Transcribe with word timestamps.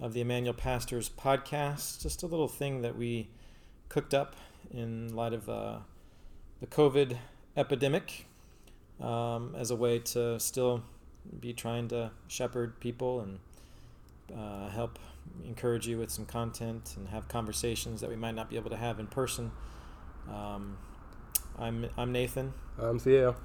of 0.00 0.14
the 0.14 0.20
Emmanuel 0.20 0.54
Pastors 0.54 1.10
podcast. 1.10 2.00
Just 2.00 2.22
a 2.22 2.26
little 2.26 2.48
thing 2.48 2.82
that 2.82 2.96
we 2.96 3.28
cooked 3.88 4.14
up 4.14 4.34
in 4.72 5.14
light 5.14 5.32
of 5.32 5.48
uh, 5.48 5.78
the 6.60 6.66
COVID 6.66 7.16
epidemic 7.56 8.26
um, 9.00 9.54
as 9.58 9.70
a 9.70 9.76
way 9.76 9.98
to 9.98 10.40
still 10.40 10.82
be 11.38 11.52
trying 11.52 11.88
to 11.88 12.10
shepherd 12.28 12.80
people 12.80 13.20
and 13.20 13.38
uh, 14.36 14.68
help 14.68 14.98
encourage 15.44 15.86
you 15.86 15.98
with 15.98 16.10
some 16.10 16.24
content 16.24 16.94
and 16.96 17.08
have 17.08 17.28
conversations 17.28 18.00
that 18.00 18.08
we 18.08 18.16
might 18.16 18.34
not 18.34 18.48
be 18.48 18.56
able 18.56 18.70
to 18.70 18.76
have 18.76 18.98
in 18.98 19.06
person. 19.06 19.50
Um, 20.30 20.78
I'm, 21.58 21.86
I'm 21.98 22.12
Nathan. 22.12 22.54
I'm 22.78 22.98
Theo. 22.98 23.36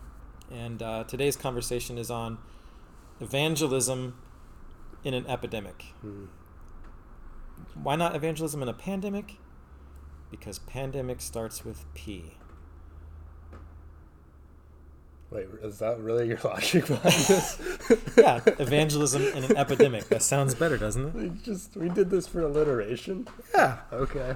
And 0.52 0.82
uh, 0.82 1.04
today's 1.06 1.36
conversation 1.36 1.98
is 1.98 2.10
on 2.10 2.38
evangelism 3.20 4.18
in 5.04 5.14
an 5.14 5.26
epidemic. 5.28 5.86
Hmm. 6.02 6.26
Why 7.82 7.96
not 7.96 8.16
evangelism 8.16 8.62
in 8.62 8.70
a 8.70 8.74
pandemic? 8.74 9.38
Because 10.32 10.60
pandemic 10.60 11.22
starts 11.22 11.64
with 11.64 11.86
P. 11.94 12.38
Wait, 15.32 15.48
is 15.64 15.80
that 15.80 16.00
really 16.00 16.28
your 16.28 16.40
logic 16.44 16.88
behind 16.88 17.04
this? 17.14 17.60
Yeah, 18.18 18.40
evangelism 18.46 19.22
in 19.24 19.44
an 19.44 19.58
epidemic. 19.58 20.08
That 20.10 20.22
sounds 20.22 20.56
better, 20.56 20.78
doesn't 20.78 21.08
it? 21.08 21.14
we 21.14 21.30
just 21.44 21.76
we 21.76 21.90
did 21.90 22.10
this 22.10 22.28
for 22.28 22.42
alliteration. 22.42 23.28
Yeah. 23.54 23.80
Okay. 23.92 24.36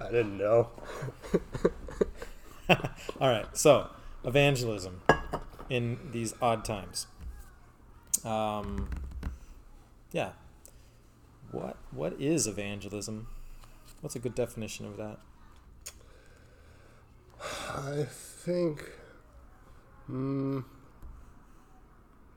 I 0.00 0.10
didn't 0.10 0.36
know. 0.36 0.70
All 2.68 3.28
right. 3.28 3.46
So, 3.56 3.88
evangelism 4.24 5.00
in 5.70 5.98
these 6.10 6.34
odd 6.42 6.64
times. 6.64 7.06
Um, 8.24 8.90
yeah. 10.10 10.30
What 11.52 11.76
what 11.90 12.14
is 12.20 12.46
evangelism? 12.46 13.28
What's 14.00 14.16
a 14.16 14.18
good 14.18 14.34
definition 14.34 14.86
of 14.86 14.96
that? 14.96 15.18
I 17.68 18.04
think, 18.08 18.84
mm, 20.10 20.64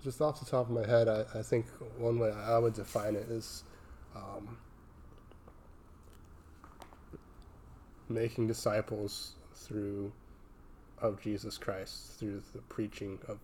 just 0.04 0.22
off 0.22 0.40
the 0.40 0.46
top 0.46 0.70
of 0.70 0.72
my 0.72 0.86
head, 0.86 1.08
I, 1.08 1.26
I 1.34 1.42
think 1.42 1.66
one 1.98 2.20
way 2.20 2.32
I 2.32 2.58
would 2.58 2.74
define 2.74 3.16
it 3.16 3.28
is 3.30 3.64
um, 4.16 4.58
making 8.10 8.48
disciples 8.48 9.34
through 9.54 10.12
of 11.00 11.22
Jesus 11.22 11.58
Christ 11.58 12.20
through 12.20 12.42
the 12.54 12.62
preaching 12.62 13.20
of 13.28 13.40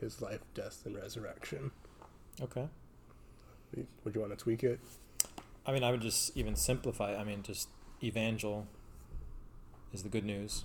his 0.00 0.20
life, 0.20 0.40
death, 0.54 0.82
and 0.84 0.96
resurrection. 0.96 1.70
Okay. 2.42 2.68
Would 4.04 4.14
you 4.14 4.20
want 4.20 4.36
to 4.36 4.42
tweak 4.42 4.64
it? 4.64 4.80
I 5.66 5.72
mean, 5.72 5.82
I 5.82 5.90
would 5.90 6.02
just 6.02 6.36
even 6.36 6.56
simplify. 6.56 7.16
I 7.16 7.24
mean, 7.24 7.42
just 7.42 7.68
evangel 8.02 8.66
is 9.92 10.02
the 10.02 10.08
good 10.08 10.24
news. 10.24 10.64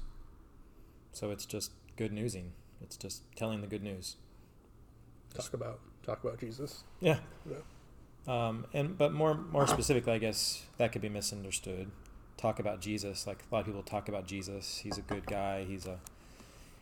So 1.11 1.31
it's 1.31 1.45
just 1.45 1.71
good 1.95 2.11
newsing. 2.11 2.53
It's 2.81 2.97
just 2.97 3.23
telling 3.35 3.61
the 3.61 3.67
good 3.67 3.83
news. 3.83 4.17
Talk 5.33 5.53
about 5.53 5.79
talk 6.03 6.23
about 6.23 6.39
Jesus. 6.39 6.83
Yeah. 6.99 7.19
Yeah. 7.49 7.57
Um, 8.27 8.65
and 8.73 8.97
but 8.97 9.13
more 9.13 9.35
more 9.35 9.67
specifically, 9.67 10.13
I 10.13 10.17
guess 10.17 10.63
that 10.77 10.91
could 10.91 11.01
be 11.01 11.09
misunderstood. 11.09 11.91
Talk 12.37 12.59
about 12.59 12.81
Jesus. 12.81 13.27
Like 13.27 13.43
a 13.49 13.55
lot 13.55 13.61
of 13.61 13.65
people 13.65 13.83
talk 13.83 14.09
about 14.09 14.25
Jesus. 14.25 14.79
He's 14.83 14.97
a 14.97 15.01
good 15.01 15.25
guy. 15.25 15.63
He's 15.63 15.85
a 15.85 15.99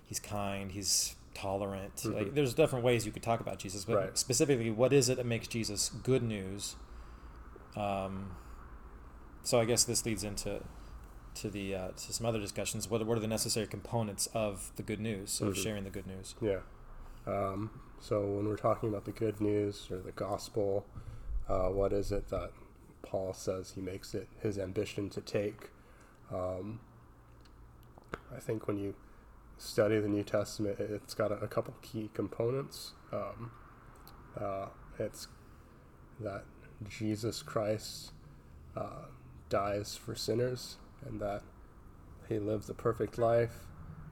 he's 0.07 0.19
kind. 0.19 0.71
He's 0.71 1.15
tolerant. 1.37 2.03
Like 2.05 2.27
Mhm. 2.27 2.33
there's 2.33 2.53
different 2.53 2.83
ways 2.83 3.05
you 3.05 3.11
could 3.11 3.23
talk 3.23 3.39
about 3.39 3.59
Jesus, 3.59 3.85
but 3.85 3.95
Right. 3.95 4.17
specifically, 4.17 4.71
what 4.71 4.91
is 4.91 5.07
it 5.09 5.17
that 5.17 5.25
makes 5.25 5.47
Jesus 5.47 5.89
good 5.89 6.23
news? 6.23 6.75
Um, 7.75 8.35
so 9.43 9.59
I 9.59 9.65
guess 9.65 9.83
this 9.83 10.05
leads 10.05 10.23
into 10.23 10.63
to 11.35 11.49
the 11.51 11.75
uh, 11.75 11.87
to 11.89 12.13
some 12.13 12.25
other 12.25 12.39
discussions. 12.39 12.89
What 12.89 13.05
what 13.05 13.17
are 13.17 13.21
the 13.21 13.27
necessary 13.27 13.67
components 13.67 14.27
of 14.33 14.71
the 14.75 14.83
good 14.83 14.99
news 14.99 15.39
of 15.41 15.49
Mhm. 15.53 15.63
sharing 15.63 15.83
the 15.83 15.91
good 15.91 16.07
news? 16.07 16.33
Yeah. 16.41 16.61
Um, 17.27 17.69
so 17.99 18.25
when 18.25 18.47
we're 18.47 18.57
talking 18.57 18.89
about 18.89 19.05
the 19.05 19.11
good 19.11 19.39
news 19.39 19.89
or 19.91 19.99
the 19.99 20.11
gospel, 20.13 20.85
uh, 21.47 21.69
what 21.69 21.93
is 21.93 22.11
it 22.11 22.29
that 22.29 22.51
Paul 23.03 23.33
says 23.33 23.71
he 23.71 23.81
makes 23.81 24.15
it 24.15 24.27
his 24.39 24.57
ambition 24.57 25.09
to 25.11 25.21
take? 25.21 25.69
Um, 26.31 26.79
I 28.35 28.39
think 28.39 28.67
when 28.67 28.77
you 28.79 28.95
study 29.57 29.99
the 29.99 30.07
New 30.07 30.23
Testament, 30.23 30.79
it- 30.79 30.91
it's 30.91 31.13
got 31.13 31.31
a, 31.31 31.35
a 31.35 31.47
couple 31.47 31.73
key 31.81 32.09
components. 32.13 32.93
Um, 33.11 33.51
uh, 34.39 34.67
it's 34.99 35.27
that 36.19 36.43
Jesus 36.87 37.41
Christ 37.43 38.11
uh, 38.75 39.05
dies 39.49 39.95
for 39.95 40.15
sinners 40.15 40.77
and 41.05 41.19
that 41.21 41.41
he 42.29 42.39
lived 42.39 42.67
the 42.67 42.73
perfect 42.73 43.17
life. 43.17 43.67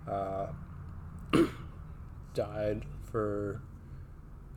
Uh, 0.08 0.48
died 2.34 2.86
for 3.12 3.62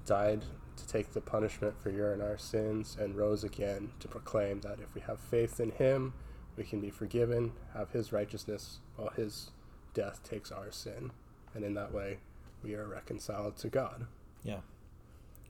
died 0.05 0.45
to 0.77 0.87
take 0.87 1.13
the 1.13 1.21
punishment 1.21 1.75
for 1.81 1.91
your 1.91 2.13
and 2.13 2.23
our 2.23 2.39
sins 2.39 2.97
and 3.01 3.15
rose 3.17 3.45
again 3.45 3.91
to 4.01 4.09
proclaim 4.09 4.61
that 4.61 4.79
if 4.81 4.95
we 4.95 5.01
have 5.03 5.19
faith 5.19 5.61
in 5.61 5.71
him 5.73 6.13
we 6.57 6.65
can 6.65 6.81
be 6.81 6.91
forgiven 6.91 7.53
have 7.75 7.91
his 7.91 8.13
righteousness 8.13 8.79
while 8.97 9.11
his 9.11 9.51
death 9.95 10.23
takes 10.23 10.51
our 10.53 10.71
sin 10.71 11.11
and 11.55 11.65
in 11.65 11.75
that 11.75 11.93
way 11.93 12.19
we 12.63 12.75
are 12.75 12.87
reconciled 12.87 13.57
to 13.57 13.69
god 13.69 14.07
Yeah, 14.43 14.61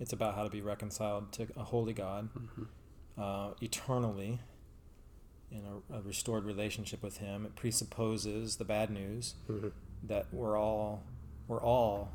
it's 0.01 0.13
about 0.13 0.35
how 0.35 0.45
to 0.45 0.51
be 0.51 0.61
reconciled 0.61 1.33
to 1.33 1.47
a 1.57 1.65
holy 1.65 1.93
God. 1.93 2.29
mm-hmm. 2.35 2.63
uh, 3.21 3.51
eternally 3.61 4.41
in 5.51 5.63
a, 5.65 5.97
a 5.99 6.03
restored 6.03 6.45
relationship 6.45 7.03
with 7.03 7.19
Him. 7.19 7.47
It 7.47 7.57
presupposes 7.57 8.57
the 8.57 8.65
bad 8.65 8.91
news 8.91 9.35
Mm-hmm. 9.51 9.69
that 10.07 10.27
we're 10.33 10.59
all 10.59 11.03
we're 11.49 11.63
all 11.63 12.11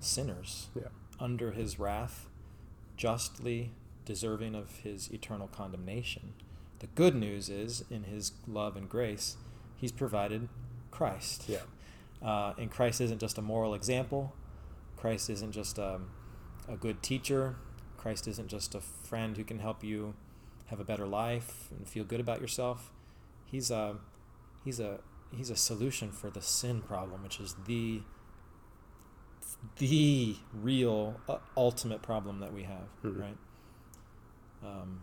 sinners 0.00 0.68
Yeah. 0.74 0.88
under 1.18 1.52
His 1.52 1.78
wrath, 1.78 2.28
justly 2.96 3.72
deserving 4.04 4.54
of 4.54 4.80
His 4.80 5.10
eternal 5.10 5.48
condemnation. 5.48 6.34
The 6.80 6.88
good 6.88 7.14
news 7.14 7.48
is, 7.48 7.84
in 7.90 8.04
His 8.04 8.32
love 8.46 8.76
and 8.76 8.88
grace, 8.88 9.36
He's 9.76 9.92
provided 9.92 10.48
Christ. 10.92 11.48
yeah 11.48 11.58
Uh, 12.22 12.54
and 12.56 12.70
Christ 12.70 13.00
isn't 13.00 13.18
just 13.20 13.36
a 13.38 13.42
moral 13.42 13.74
example. 13.74 14.32
Christ 14.96 15.28
isn't 15.28 15.50
just 15.50 15.76
um, 15.78 16.10
a 16.68 16.76
good 16.76 17.02
teacher. 17.02 17.56
Christ 17.96 18.28
isn't 18.28 18.46
just 18.48 18.74
a 18.76 18.80
friend 18.80 19.36
who 19.36 19.42
can 19.42 19.58
help 19.58 19.82
you 19.82 20.14
have 20.66 20.78
a 20.78 20.84
better 20.84 21.06
life 21.06 21.68
and 21.76 21.88
feel 21.88 22.04
good 22.04 22.20
about 22.20 22.40
yourself. 22.40 22.92
He's 23.44 23.70
a 23.72 23.96
he's 24.64 24.78
a 24.78 25.00
he's 25.36 25.50
a 25.50 25.56
solution 25.56 26.12
for 26.12 26.30
the 26.30 26.40
sin 26.42 26.80
problem, 26.82 27.22
which 27.24 27.40
is 27.40 27.56
the 27.66 28.02
the 29.78 30.36
real 30.54 31.20
uh, 31.28 31.38
ultimate 31.56 32.02
problem 32.02 32.38
that 32.40 32.52
we 32.52 32.62
have, 32.64 32.88
Mhm. 33.04 33.20
right? 33.20 33.38
Um, 34.64 35.02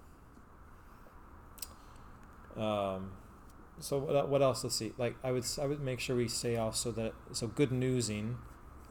um, 2.56 3.12
so 3.80 3.98
what, 3.98 4.30
what 4.30 4.42
else? 4.42 4.64
Let's 4.64 4.76
see. 4.76 4.94
Like 4.98 5.16
I 5.24 5.32
would 5.32 5.46
I 5.62 5.66
would 5.66 5.80
make 5.82 6.00
sure 6.00 6.16
we 6.16 6.28
say 6.28 6.56
also 6.56 6.92
that 6.94 7.14
so 7.32 7.48
good 7.48 7.72
newsing, 7.72 8.38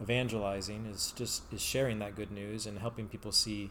evangelizing 0.00 0.87
is 0.87 1.12
just 1.16 1.53
is 1.53 1.60
sharing 1.62 1.99
that 2.00 2.15
good 2.15 2.31
news 2.31 2.66
and 2.66 2.78
helping 2.78 3.09
people 3.09 3.32
see 3.32 3.71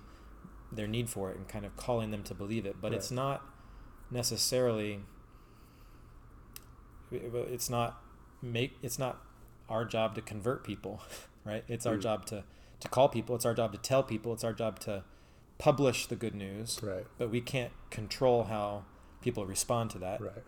their 0.71 0.87
need 0.87 1.09
for 1.09 1.31
it 1.31 1.37
and 1.37 1.47
kind 1.47 1.65
of 1.65 1.75
calling 1.77 2.11
them 2.11 2.23
to 2.23 2.33
believe 2.33 2.65
it. 2.65 2.75
But 2.81 2.93
it's 2.93 3.11
not 3.11 3.41
necessarily. 4.11 5.01
It's 7.11 7.69
not 7.69 8.01
make. 8.41 8.77
It's 8.81 8.99
not 8.99 9.21
our 9.69 9.85
job 9.85 10.15
to 10.15 10.21
convert 10.21 10.63
people, 10.63 11.01
right? 11.45 11.63
It's 11.67 11.85
our 11.85 11.97
Mm. 11.97 12.01
job 12.01 12.25
to 12.27 12.43
to 12.79 12.87
call 12.89 13.09
people. 13.09 13.35
It's 13.35 13.45
our 13.45 13.53
job 13.55 13.71
to 13.71 13.77
tell 13.77 14.03
people. 14.03 14.33
It's 14.33 14.43
our 14.43 14.53
job 14.53 14.79
to 14.81 15.03
publish 15.57 16.05
the 16.05 16.15
good 16.15 16.35
news. 16.35 16.79
right 16.83 17.07
But 17.17 17.31
we 17.31 17.41
can't 17.41 17.71
control 17.89 18.43
how 18.43 18.83
people 19.21 19.45
respond 19.47 19.89
to 19.91 19.97
that 19.99 20.21
right 20.21 20.43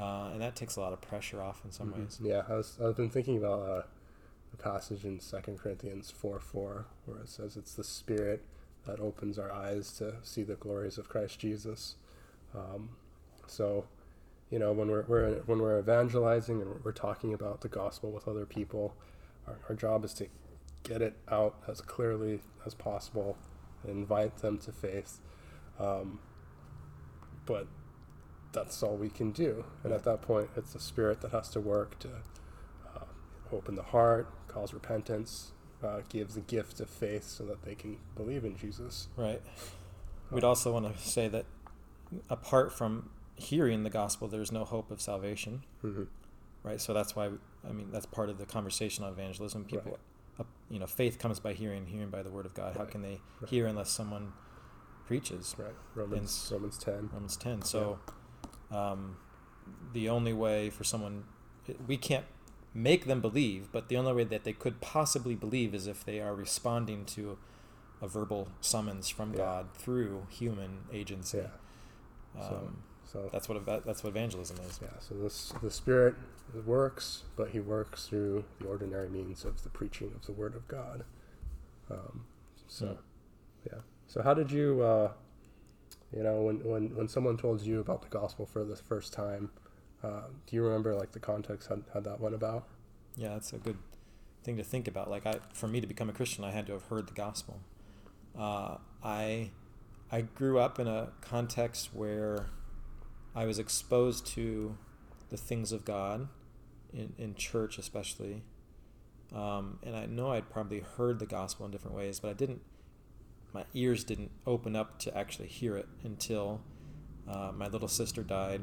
uh, 0.00 0.30
and 0.32 0.40
that 0.40 0.56
takes 0.56 0.76
a 0.76 0.80
lot 0.80 0.92
of 0.92 1.00
pressure 1.00 1.42
off 1.42 1.64
in 1.64 1.70
some 1.72 1.92
Mhm. 1.92 1.98
ways. 1.98 2.18
Yeah, 2.22 2.44
I 2.48 2.54
was, 2.54 2.78
I've 2.80 2.96
been 2.96 3.10
thinking 3.10 3.36
about 3.36 3.60
uh, 3.60 3.82
the 4.50 4.56
passage 4.56 5.04
in 5.04 5.20
Second 5.20 5.58
Corinthians 5.58 6.10
4 6.10 6.40
4, 6.40 6.86
where 7.06 7.18
it 7.18 7.28
says 7.28 7.56
it's 7.56 7.74
the 7.74 7.84
Spirit 7.84 8.44
that 8.86 8.98
opens 8.98 9.38
our 9.38 9.52
eyes 9.52 9.92
to 9.98 10.16
see 10.22 10.42
the 10.42 10.54
glories 10.56 10.96
of 10.98 11.08
Christ 11.08 11.38
Jesus. 11.38 11.96
Um, 12.54 12.96
so, 13.46 13.86
you 14.50 14.58
know, 14.58 14.72
when 14.72 14.88
we're, 14.88 15.02
we're 15.02 15.34
when 15.46 15.58
we're 15.60 15.78
evangelizing 15.78 16.60
and 16.62 16.82
we're 16.84 16.92
talking 16.92 17.34
about 17.34 17.60
the 17.60 17.68
gospel 17.68 18.10
with 18.10 18.26
other 18.26 18.46
people, 18.46 18.96
our, 19.46 19.58
our 19.68 19.74
job 19.74 20.04
is 20.04 20.14
to 20.14 20.28
get 20.82 21.02
it 21.02 21.16
out 21.28 21.56
as 21.68 21.80
clearly 21.82 22.40
as 22.64 22.74
possible 22.74 23.36
and 23.82 23.90
invite 23.92 24.38
them 24.38 24.56
to 24.58 24.72
faith. 24.72 25.20
Um, 25.78 26.20
but 27.46 27.66
that's 28.52 28.82
all 28.82 28.96
we 28.96 29.08
can 29.10 29.30
do. 29.32 29.64
And 29.84 29.92
at 29.92 30.04
that 30.04 30.22
point, 30.22 30.50
it's 30.56 30.72
the 30.72 30.80
Spirit 30.80 31.20
that 31.20 31.30
has 31.32 31.48
to 31.50 31.60
work 31.60 31.98
to 32.00 32.08
uh, 32.96 33.04
open 33.52 33.74
the 33.76 33.82
heart, 33.82 34.28
cause 34.48 34.72
repentance, 34.74 35.52
uh, 35.82 36.00
gives 36.08 36.36
a 36.36 36.40
gift 36.40 36.80
of 36.80 36.90
faith 36.90 37.24
so 37.24 37.44
that 37.44 37.62
they 37.62 37.74
can 37.74 37.98
believe 38.16 38.44
in 38.44 38.56
Jesus. 38.56 39.08
Right. 39.16 39.40
We'd 40.30 40.44
also 40.44 40.72
want 40.72 40.92
to 40.94 41.00
say 41.02 41.28
that 41.28 41.46
apart 42.28 42.72
from 42.72 43.10
hearing 43.36 43.82
the 43.84 43.90
gospel, 43.90 44.28
there's 44.28 44.52
no 44.52 44.64
hope 44.64 44.90
of 44.90 45.00
salvation. 45.00 45.62
Mm-hmm. 45.84 46.04
Right. 46.62 46.80
So 46.80 46.92
that's 46.92 47.16
why 47.16 47.30
I 47.68 47.72
mean 47.72 47.88
that's 47.90 48.06
part 48.06 48.28
of 48.28 48.38
the 48.38 48.46
conversation 48.46 49.02
on 49.04 49.12
evangelism. 49.12 49.64
People, 49.64 49.92
Right. 50.38 50.40
uh, 50.40 50.44
you 50.68 50.78
know, 50.78 50.86
faith 50.86 51.18
comes 51.18 51.40
by 51.40 51.54
hearing, 51.54 51.86
hearing 51.86 52.10
by 52.10 52.22
the 52.22 52.30
word 52.30 52.44
of 52.46 52.52
God. 52.54 52.76
How 52.76 52.84
can 52.84 53.00
they 53.02 53.20
Right. 53.40 53.48
hear 53.50 53.66
unless 53.66 53.90
someone 53.90 54.32
preaches? 55.06 55.56
Right. 55.58 55.74
Romans 55.94 56.48
Romans 56.52 56.76
ten. 56.78 57.08
Romans 57.12 57.36
10. 57.38 57.62
So 57.62 57.98
um, 58.70 59.16
the 59.92 60.08
only 60.08 60.32
way 60.32 60.70
for 60.70 60.84
someone, 60.84 61.24
we 61.86 61.96
can't 61.96 62.24
make 62.74 63.06
them 63.06 63.20
believe, 63.20 63.68
but 63.72 63.88
the 63.88 63.96
only 63.96 64.12
way 64.12 64.24
that 64.24 64.44
they 64.44 64.52
could 64.52 64.80
possibly 64.80 65.34
believe 65.34 65.74
is 65.74 65.86
if 65.86 66.04
they 66.04 66.20
are 66.20 66.34
responding 66.34 67.04
to 67.04 67.36
a 68.00 68.08
verbal 68.08 68.48
summons 68.60 69.08
from 69.08 69.32
Yeah. 69.32 69.38
God 69.38 69.74
through 69.74 70.26
human 70.30 70.84
agency. 70.92 71.38
Yeah. 71.38 71.50
So- 72.48 72.56
Um, 72.68 72.82
So 73.04 73.28
that's 73.32 73.48
what 73.48 73.66
that's 73.66 74.04
what 74.04 74.10
evangelism 74.10 74.58
is. 74.58 74.78
yeah. 74.80 74.96
So 75.00 75.16
this 75.16 75.52
the 75.60 75.70
Spirit 75.70 76.14
works, 76.64 77.24
but 77.34 77.50
He 77.50 77.58
works 77.58 78.06
through 78.06 78.44
the 78.60 78.68
ordinary 78.68 79.08
means 79.08 79.44
of 79.44 79.64
the 79.64 79.68
preaching 79.68 80.12
of 80.14 80.24
the 80.26 80.32
Word 80.32 80.54
of 80.54 80.68
God. 80.68 81.04
Um, 81.90 82.26
so 82.68 82.86
Hmm. 82.86 83.00
yeah. 83.66 83.80
So 84.06 84.22
how 84.22 84.32
did 84.34 84.52
you? 84.52 84.80
Uh, 84.80 85.12
you 86.14 86.22
know, 86.22 86.42
when, 86.42 86.64
when, 86.64 86.94
when 86.96 87.08
someone 87.08 87.36
told 87.36 87.60
you 87.62 87.80
about 87.80 88.02
the 88.02 88.08
gospel 88.08 88.46
for 88.46 88.64
the 88.64 88.76
first 88.76 89.12
time, 89.12 89.50
uh, 90.02 90.22
do 90.46 90.56
you 90.56 90.62
remember 90.62 90.94
like 90.94 91.12
the 91.12 91.20
context 91.20 91.68
how, 91.92 92.00
that 92.00 92.20
went 92.20 92.34
about? 92.34 92.66
Yeah, 93.16 93.30
that's 93.30 93.52
a 93.52 93.58
good 93.58 93.78
thing 94.42 94.56
to 94.56 94.64
think 94.64 94.88
about. 94.88 95.10
Like, 95.10 95.26
I, 95.26 95.36
for 95.52 95.68
me 95.68 95.80
to 95.80 95.86
become 95.86 96.08
a 96.08 96.12
Christian, 96.12 96.44
I 96.44 96.50
had 96.50 96.66
to 96.66 96.72
have 96.72 96.84
heard 96.84 97.06
the 97.06 97.14
gospel. 97.14 97.60
Uh, 98.38 98.76
I, 99.02 99.50
I 100.10 100.22
grew 100.22 100.58
up 100.58 100.78
in 100.78 100.86
a 100.86 101.10
context 101.20 101.90
where 101.92 102.46
I 103.34 103.46
was 103.46 103.58
exposed 103.58 104.26
to 104.28 104.76
the 105.28 105.36
things 105.36 105.72
of 105.72 105.84
God, 105.84 106.28
in, 106.92 107.12
in 107.18 107.34
church 107.34 107.78
especially. 107.78 108.42
Um, 109.34 109.78
and 109.82 109.94
I 109.94 110.06
know 110.06 110.32
I'd 110.32 110.50
probably 110.50 110.80
heard 110.80 111.18
the 111.18 111.26
gospel 111.26 111.66
in 111.66 111.72
different 111.72 111.96
ways, 111.96 112.20
but 112.20 112.28
I 112.28 112.32
didn't. 112.32 112.62
My 113.52 113.64
ears 113.74 114.04
didn't 114.04 114.30
open 114.46 114.76
up 114.76 114.98
to 115.00 115.16
actually 115.16 115.48
hear 115.48 115.76
it 115.76 115.88
until 116.04 116.60
uh, 117.28 117.52
my 117.54 117.66
little 117.68 117.88
sister 117.88 118.22
died, 118.22 118.62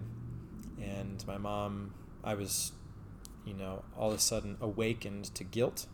and 0.81 1.23
my 1.27 1.37
mom. 1.37 1.93
I 2.23 2.33
was 2.33 2.71
you 3.45 3.53
know, 3.53 3.85
all 3.97 4.09
of 4.11 4.17
a 4.17 4.19
sudden 4.19 4.57
awakened 4.59 5.33
to 5.35 5.43
guilt, 5.45 5.85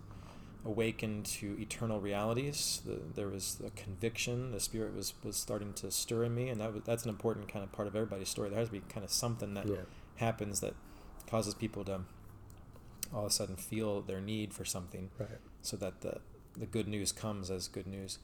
awakened 0.65 1.23
to 1.25 1.55
eternal 1.61 1.99
realities. 2.01 2.81
The, 2.83 2.99
there 3.13 3.27
was 3.27 3.55
the 3.55 3.69
conviction. 3.71 4.51
The 4.51 4.59
Spirit 4.59 4.95
was, 4.95 5.13
was 5.23 5.35
starting 5.37 5.73
to 5.73 5.91
stir 5.91 6.23
in 6.23 6.33
me, 6.33 6.49
and 6.49 6.59
that 6.59 6.73
was, 6.73 6.81
that's 6.83 7.03
an 7.03 7.09
important 7.09 7.47
kind 7.49 7.63
of 7.63 7.71
part 7.71 7.87
of 7.87 7.95
everybody's 7.95 8.29
story. 8.29 8.49
There 8.49 8.57
has 8.57 8.69
to 8.69 8.71
be 8.73 8.79
kind 8.89 9.03
of 9.03 9.11
something 9.11 9.53
that 9.53 9.67
Yeah. 9.67 9.75
happens 10.15 10.61
that 10.61 10.73
causes 11.27 11.53
people 11.53 11.83
to 11.85 12.01
all 13.13 13.21
of 13.25 13.27
a 13.27 13.29
sudden 13.29 13.55
feel 13.55 14.01
their 14.01 14.19
need 14.21 14.51
for 14.53 14.65
something 14.65 15.11
Right. 15.19 15.29
so 15.61 15.77
that 15.77 16.01
the, 16.01 16.21
the 16.57 16.65
good 16.65 16.87
news 16.87 17.11
comes 17.11 17.51
as 17.51 17.67
good 17.67 17.85
news. 17.85 18.17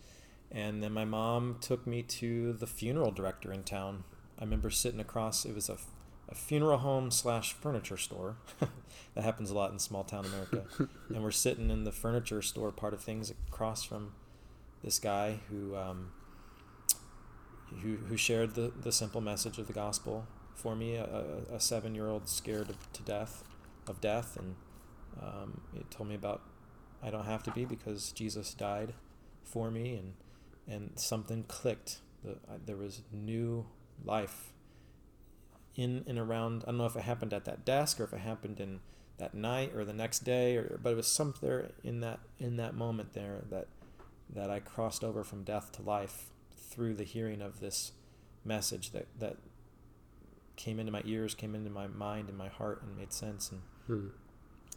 And 0.52 0.82
then 0.82 0.94
my 0.94 1.06
mom 1.06 1.58
took 1.62 1.86
me 1.86 2.02
to 2.04 2.54
the 2.54 2.68
funeral 2.68 3.12
director 3.12 3.54
in 3.54 3.64
town. 3.64 4.04
I 4.40 4.44
remember 4.44 4.70
sitting 4.70 5.00
across, 5.00 5.46
it 5.46 5.54
was 5.54 5.70
a, 5.70 5.78
a 6.28 6.36
funeral 6.36 6.80
home 6.80 7.12
slash 7.12 7.54
furniture 7.54 7.98
store. 7.98 8.38
that 9.16 9.24
happens 9.24 9.52
a 9.52 9.54
lot 9.54 9.72
in 9.72 9.80
small 9.80 10.04
town 10.04 10.26
America. 10.26 10.64
and 11.10 11.24
we're 11.24 11.32
sitting 11.32 11.70
in 11.70 11.84
the 11.84 11.92
furniture 11.92 12.42
store 12.42 12.72
part 12.72 12.94
of 12.94 13.02
things 13.02 13.32
across 13.48 13.84
from 13.84 14.14
this 14.84 14.98
guy 14.98 15.40
who, 15.50 15.76
um, 15.76 16.12
who, 17.82 17.98
who 17.98 18.18
shared 18.18 18.56
the, 18.56 18.72
the 18.82 18.92
simple 18.92 19.22
message 19.22 19.60
of 19.60 19.68
the 19.68 19.74
gospel 19.74 20.26
for 20.56 20.76
me, 20.76 20.96
a, 20.96 21.44
a, 21.54 21.60
seven 21.60 21.96
year 21.96 22.10
old 22.10 22.28
scared 22.28 22.76
to 22.94 23.02
death, 23.04 23.44
of 23.88 24.02
death. 24.02 24.38
And 24.38 24.56
um, 25.22 25.62
it 25.76 25.90
told 25.90 26.10
me 26.10 26.16
about 26.16 26.42
I 27.02 27.10
don't 27.10 27.26
have 27.26 27.44
to 27.44 27.52
be 27.52 27.66
because 27.66 28.12
Jesus 28.12 28.54
died 28.54 28.94
for 29.44 29.72
me, 29.72 29.96
and 29.96 30.14
and 30.70 30.92
something 30.96 31.44
clicked. 31.44 32.00
The, 32.24 32.38
I, 32.50 32.58
there 32.66 32.78
was 32.78 33.02
new 33.12 33.66
life 34.04 34.54
in 35.76 36.04
and 36.08 36.20
around. 36.20 36.64
I 36.64 36.72
don't 36.72 36.78
know 36.78 36.86
if 36.86 36.96
it 36.96 37.04
happened 37.04 37.34
at 37.34 37.46
that 37.46 37.66
desk 37.66 38.00
or 38.00 38.04
if 38.04 38.14
it 38.14 38.20
happened 38.20 38.60
in 38.60 38.80
that 39.18 39.34
night 39.34 39.74
or 39.76 39.84
the 39.84 39.94
next 39.94 40.20
day, 40.20 40.56
or 40.56 40.80
but 40.82 40.92
it 40.92 40.96
was 40.96 41.08
something 41.08 41.70
in 41.84 42.00
that 42.02 42.20
in 42.38 42.58
that 42.58 42.76
moment 42.76 43.14
there 43.14 43.44
that 43.50 43.68
that 44.34 44.50
I 44.50 44.60
crossed 44.60 45.04
over 45.04 45.24
from 45.24 45.44
death 45.44 45.72
to 45.74 45.82
life 45.82 46.28
through 46.56 46.94
the 46.94 47.04
hearing 47.04 47.42
of 47.42 47.60
this 47.60 47.92
message 48.46 48.92
that 48.92 49.08
that 49.20 49.38
came 50.56 50.80
into 50.80 50.92
my 50.92 51.02
ears, 51.06 51.34
came 51.36 51.56
into 51.56 51.70
my 51.70 51.88
mind 51.88 52.30
and 52.30 52.38
my 52.38 52.50
heart, 52.50 52.82
and 52.82 52.98
made 52.98 53.14
sense 53.14 53.52
and 53.52 53.62
Hmm. 53.88 54.10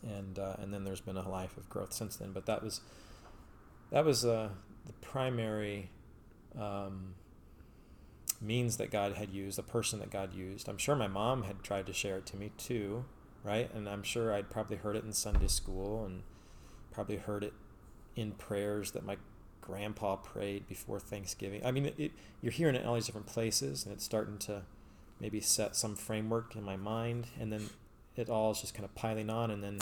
and 0.03 0.39
uh, 0.39 0.57
and 0.59 0.73
then 0.73 0.85
there's 0.85 1.03
been 1.03 1.19
a 1.19 1.29
life 1.29 1.57
of 1.59 1.69
growth 1.69 1.93
since 1.93 2.17
then. 2.17 2.33
But 2.33 2.47
that 2.47 2.63
was 2.63 2.81
that 3.91 4.05
was 4.05 4.25
uh, 4.25 4.49
the 4.87 4.93
primary 4.95 5.91
um, 6.59 7.15
means 8.41 8.77
that 8.77 8.91
God 8.91 9.15
had 9.15 9.31
used, 9.31 9.59
the 9.59 9.63
person 9.63 9.99
that 10.01 10.11
God 10.11 10.35
used. 10.35 10.69
I'm 10.69 10.79
sure 10.79 10.97
my 10.97 11.09
mom 11.09 11.45
had 11.45 11.63
tried 11.63 11.87
to 11.87 11.93
share 11.93 12.19
it 12.19 12.27
to 12.27 12.37
me 12.37 12.53
too, 12.57 13.05
right? 13.45 13.73
And 13.75 13.89
I'm 13.89 14.03
sure 14.03 14.33
I'd 14.33 14.51
probably 14.51 14.77
heard 14.77 14.97
it 14.97 15.05
in 15.05 15.13
Sunday 15.13 15.49
school 15.49 16.05
and 16.05 16.23
probably 16.91 17.17
heard 17.17 17.45
it 17.45 17.53
in 18.17 18.33
prayers 18.33 18.93
that 18.93 19.05
my 19.05 19.17
grandpa 19.61 20.17
prayed 20.17 20.69
before 20.69 21.01
Thanksgiving. 21.01 21.65
I 21.65 21.71
mean, 21.71 21.87
it, 21.87 21.95
it, 21.97 22.13
you're 22.41 22.53
hearing 22.53 22.75
it 22.75 22.83
in 22.83 22.89
all 22.89 22.95
these 22.95 23.07
different 23.07 23.29
places, 23.29 23.85
and 23.85 23.95
it's 23.95 24.05
starting 24.05 24.39
to 24.39 24.63
maybe 25.21 25.41
set 25.41 25.77
some 25.77 25.97
framework 25.97 26.57
in 26.57 26.65
my 26.65 26.77
mind, 26.77 27.29
and 27.41 27.53
then 27.53 27.71
it 28.17 28.29
all 28.29 28.51
is 28.51 28.61
just 28.61 28.75
kind 28.75 28.85
of 28.85 28.95
piling 28.95 29.31
on, 29.31 29.51
and 29.51 29.63
then 29.63 29.79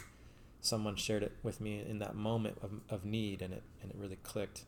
someone 0.61 0.95
shared 0.95 1.23
it 1.23 1.33
with 1.43 1.61
me 1.61 1.83
in 1.89 1.99
that 1.99 2.15
moment 2.15 2.59
of, 2.63 2.73
of 2.91 3.05
need, 3.05 3.43
and 3.43 3.55
it 3.55 3.63
and 3.83 3.91
it 3.91 3.97
really 3.99 4.19
clicked. 4.23 4.65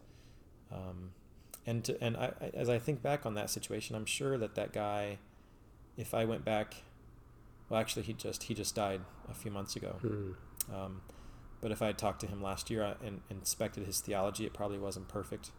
Um, 0.73 1.13
and 1.67 1.85
to, 1.85 2.03
and 2.03 2.17
I, 2.17 2.33
I, 2.41 2.51
as 2.55 2.69
I 2.69 2.79
think 2.79 3.03
back 3.03 3.25
on 3.27 3.35
that 3.35 3.51
situation, 3.51 3.95
I'm 3.95 4.07
sure 4.07 4.39
that 4.39 4.55
that 4.55 4.73
guy, 4.73 5.19
if 5.97 6.15
I 6.15 6.25
went 6.25 6.45
back, 6.45 6.75
well, 7.69 7.81
actually, 7.81 8.03
he 8.03 8.13
just 8.13 8.45
he 8.45 8.55
just 8.55 8.75
died 8.75 9.01
a 9.31 9.35
few 9.35 9.51
months 9.51 9.77
ago. 9.77 9.97
Hmm. 10.01 10.33
Um, 10.75 11.01
but 11.61 11.71
if 11.71 11.81
I 11.81 11.87
had 11.87 11.99
talked 11.99 12.21
to 12.23 12.27
him 12.27 12.43
last 12.43 12.71
year 12.71 12.97
and 13.05 13.21
inspected 13.31 13.87
his 13.87 14.01
theology, 14.01 14.45
it 14.45 14.53
probably 14.53 14.79
wasn't 14.79 15.09
perfect. 15.09 15.51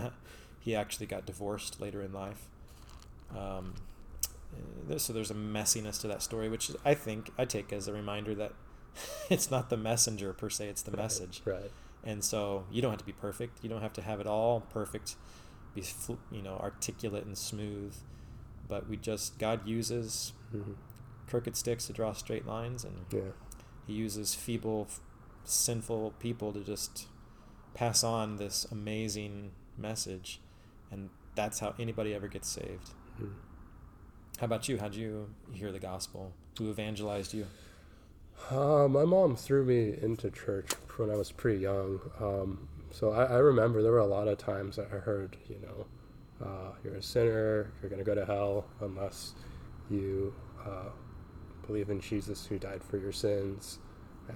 he 0.60 0.74
actually 0.74 1.06
got 1.06 1.26
divorced 1.26 1.80
later 1.80 2.02
in 2.02 2.12
life. 2.12 2.48
Um, 3.30 3.74
uh, 4.90 4.98
so 4.98 5.12
there's 5.12 5.30
a 5.30 5.34
messiness 5.34 6.00
to 6.00 6.08
that 6.08 6.22
story, 6.22 6.48
which 6.48 6.70
I 6.84 6.94
think 6.94 7.30
I 7.38 7.44
take 7.44 7.72
as 7.72 7.88
a 7.88 7.92
reminder 7.92 8.34
that 8.34 8.52
it's 9.30 9.50
not 9.50 9.70
the 9.70 9.76
messenger 9.76 10.32
per 10.32 10.48
se; 10.50 10.68
it's 10.68 10.82
the 10.82 10.92
Right, 10.92 11.02
message. 11.02 11.42
Right. 11.44 11.70
And 12.04 12.24
so 12.24 12.64
you 12.70 12.80
don't 12.80 12.90
have 12.90 12.98
to 13.00 13.04
be 13.04 13.12
perfect. 13.12 13.58
You 13.62 13.68
don't 13.68 13.82
have 13.82 13.92
to 13.94 14.02
have 14.02 14.20
it 14.20 14.26
all 14.26 14.60
perfect, 14.60 15.16
be 15.74 15.84
you 16.30 16.42
know 16.42 16.56
articulate 16.56 17.24
and 17.26 17.36
smooth. 17.36 17.94
But 18.68 18.88
we 18.88 18.96
just 18.96 19.38
God 19.38 19.66
uses 19.66 20.32
hmm 20.50 20.72
crooked 21.28 21.56
sticks 21.56 21.86
to 21.86 21.92
draw 21.92 22.12
straight 22.12 22.44
lines, 22.44 22.82
and 22.84 23.06
Yeah. 23.12 23.30
he 23.86 23.92
uses 23.92 24.34
feeble, 24.34 24.88
sinful 25.44 26.14
people 26.18 26.52
to 26.52 26.64
just 26.64 27.06
pass 27.72 28.02
on 28.02 28.34
this 28.36 28.64
amazing 28.72 29.52
message, 29.78 30.40
and 30.90 31.08
that's 31.36 31.60
how 31.60 31.72
anybody 31.78 32.12
ever 32.14 32.26
gets 32.26 32.48
saved. 32.48 32.88
Hmm. 33.18 33.26
How 34.40 34.46
about 34.46 34.68
you? 34.68 34.78
How'd 34.78 34.96
you 34.96 35.32
hear 35.52 35.70
the 35.70 35.78
gospel? 35.78 36.32
Who 36.58 36.68
evangelized 36.68 37.32
you? 37.32 37.46
Uh, 38.48 38.88
my 38.88 39.04
mom 39.04 39.36
threw 39.36 39.64
me 39.64 39.94
into 40.02 40.30
church 40.30 40.70
when 40.96 41.10
I 41.10 41.16
was 41.16 41.30
pretty 41.30 41.60
young. 41.60 42.00
Um, 42.20 42.68
so 42.90 43.12
I, 43.12 43.24
I 43.24 43.36
remember 43.38 43.82
there 43.82 43.92
were 43.92 43.98
a 43.98 44.06
lot 44.06 44.28
of 44.28 44.38
times 44.38 44.78
I 44.78 44.84
heard, 44.84 45.36
you 45.48 45.58
know, 45.60 45.86
uh, 46.44 46.72
you're 46.82 46.94
a 46.94 47.02
sinner, 47.02 47.72
you're 47.80 47.90
going 47.90 48.02
to 48.02 48.04
go 48.04 48.14
to 48.14 48.24
hell 48.24 48.66
unless 48.80 49.34
you 49.90 50.34
uh, 50.64 50.90
believe 51.66 51.90
in 51.90 52.00
Jesus 52.00 52.46
who 52.46 52.58
died 52.58 52.82
for 52.82 52.96
your 52.96 53.12
sins. 53.12 53.78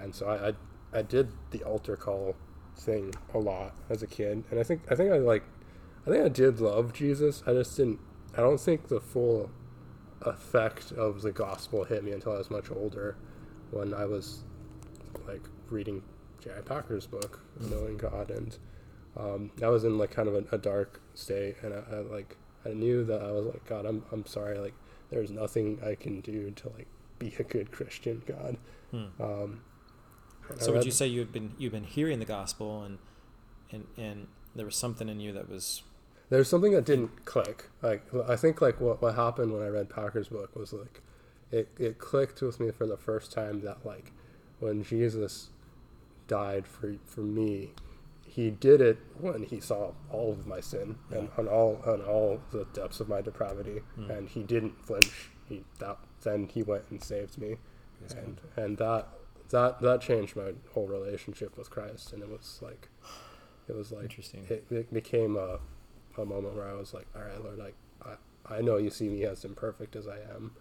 And 0.00 0.14
so 0.14 0.26
I, 0.26 0.48
I, 0.48 0.98
I 0.98 1.02
did 1.02 1.32
the 1.50 1.62
altar 1.62 1.96
call 1.96 2.36
thing 2.76 3.14
a 3.32 3.38
lot 3.38 3.74
as 3.88 4.02
a 4.02 4.06
kid. 4.06 4.44
And 4.50 4.60
I 4.60 4.62
think, 4.62 4.82
I 4.90 4.94
think 4.94 5.12
I 5.12 5.18
like, 5.18 5.44
I 6.06 6.10
think 6.10 6.24
I 6.24 6.28
did 6.28 6.60
love 6.60 6.92
Jesus. 6.92 7.42
I 7.46 7.52
just 7.52 7.76
didn't, 7.76 8.00
I 8.36 8.40
don't 8.40 8.60
think 8.60 8.88
the 8.88 9.00
full 9.00 9.50
effect 10.22 10.92
of 10.92 11.22
the 11.22 11.32
gospel 11.32 11.84
hit 11.84 12.04
me 12.04 12.12
until 12.12 12.32
I 12.32 12.38
was 12.38 12.50
much 12.50 12.70
older 12.70 13.16
when 13.70 13.94
I 13.94 14.04
was 14.04 14.40
like 15.26 15.42
reading 15.70 16.02
J.I. 16.42 16.60
Packer's 16.60 17.06
book, 17.06 17.40
Knowing 17.60 17.96
God, 17.96 18.30
and 18.30 18.56
um, 19.16 19.50
I 19.62 19.68
was 19.68 19.84
in 19.84 19.98
like 19.98 20.10
kind 20.10 20.28
of 20.28 20.34
a, 20.34 20.54
a 20.54 20.58
dark 20.58 21.00
state, 21.14 21.56
and 21.62 21.74
I, 21.74 21.96
I 21.96 21.98
like 22.00 22.36
I 22.66 22.70
knew 22.70 23.04
that 23.04 23.22
I 23.22 23.30
was 23.30 23.46
like 23.46 23.64
God, 23.66 23.86
I'm 23.86 24.04
I'm 24.12 24.26
sorry, 24.26 24.58
like 24.58 24.74
there's 25.10 25.30
nothing 25.30 25.78
I 25.84 25.94
can 25.94 26.20
do 26.20 26.50
to 26.50 26.68
like 26.70 26.86
be 27.18 27.34
a 27.38 27.42
good 27.42 27.70
Christian, 27.70 28.22
God. 28.26 28.56
Hmm. 28.90 29.22
Um, 29.22 29.60
So 30.58 30.72
would 30.72 30.84
you 30.84 30.90
say 30.90 31.06
you've 31.06 31.32
been 31.32 31.54
you've 31.58 31.72
been 31.72 31.84
hearing 31.84 32.18
the 32.18 32.24
gospel 32.24 32.82
and 32.82 32.98
and 33.70 33.86
and 33.96 34.26
there 34.54 34.66
was 34.66 34.76
something 34.76 35.08
in 35.08 35.20
you 35.20 35.32
that 35.32 35.48
was 35.48 35.82
There's 36.30 36.48
something 36.48 36.72
that 36.72 36.84
didn't 36.84 37.24
click. 37.24 37.68
Like 37.82 38.02
I 38.28 38.36
think 38.36 38.60
like 38.60 38.80
what 38.80 39.00
what 39.00 39.14
happened 39.14 39.52
when 39.52 39.62
I 39.62 39.68
read 39.68 39.88
Packer's 39.88 40.28
book 40.28 40.54
was 40.56 40.72
like 40.72 41.00
it 41.58 41.68
it 41.78 41.98
clicked 41.98 42.40
with 42.42 42.58
me 42.60 42.70
for 42.70 42.86
the 42.86 42.96
first 42.96 43.32
time 43.32 43.60
that 43.62 43.84
like 43.84 44.12
when 44.60 44.82
Jesus 44.84 45.50
died 46.26 46.66
for 46.66 46.94
for 47.04 47.20
me, 47.20 47.70
he 48.26 48.50
did 48.50 48.80
it 48.80 48.98
when 49.20 49.42
he 49.44 49.60
saw 49.60 49.92
all 50.10 50.32
of 50.32 50.46
my 50.46 50.60
sin 50.60 50.96
and 51.10 51.28
on 51.38 51.46
all 51.48 51.80
on 51.86 52.00
all 52.02 52.40
the 52.50 52.64
depths 52.72 53.00
of 53.00 53.08
my 53.08 53.20
depravity, 53.20 53.82
Mm. 53.98 54.10
and 54.18 54.28
he 54.28 54.42
didn't 54.42 54.84
flinch. 54.86 55.30
He 55.48 55.64
that 55.78 55.98
then 56.22 56.48
he 56.54 56.62
went 56.62 56.84
and 56.90 57.02
saved 57.02 57.36
me, 57.38 57.56
Praise 57.98 58.12
and 58.14 58.40
and 58.56 58.78
that 58.78 59.08
that 59.50 59.80
that 59.82 60.00
changed 60.00 60.34
my 60.36 60.52
whole 60.72 60.86
relationship 60.88 61.56
with 61.58 61.68
Christ, 61.70 62.12
and 62.12 62.22
it 62.22 62.28
was 62.28 62.58
like 62.62 62.88
it 63.68 63.76
was 63.76 63.92
like 63.92 64.04
interesting. 64.04 64.44
it, 64.48 64.64
it 64.70 64.92
became 64.92 65.36
a, 65.36 65.58
a 66.18 66.24
moment 66.24 66.54
where 66.56 66.68
I 66.68 66.74
was 66.74 66.92
like, 66.92 67.06
all 67.16 67.22
right, 67.22 67.42
Lord, 67.42 67.58
like 67.58 67.74
I, 68.04 68.56
I 68.56 68.60
know 68.60 68.76
you 68.78 68.90
see 68.90 69.08
me 69.08 69.24
as 69.24 69.44
imperfect 69.44 69.96
as 69.96 70.06
I 70.06 70.18
am. 70.34 70.52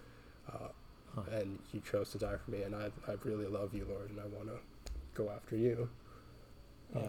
And 1.39 1.59
you 1.73 1.81
chose 1.81 2.11
to 2.11 2.17
die 2.17 2.35
for 2.43 2.51
me, 2.51 2.61
and 2.63 2.75
I, 2.75 2.89
I 3.07 3.15
really 3.23 3.47
love 3.47 3.73
you, 3.73 3.85
Lord, 3.89 4.09
and 4.09 4.19
I 4.19 4.25
want 4.25 4.47
to 4.47 4.59
go 5.15 5.29
after 5.29 5.55
you. 5.55 5.89
yeah, 6.95 7.01
Um, 7.01 7.07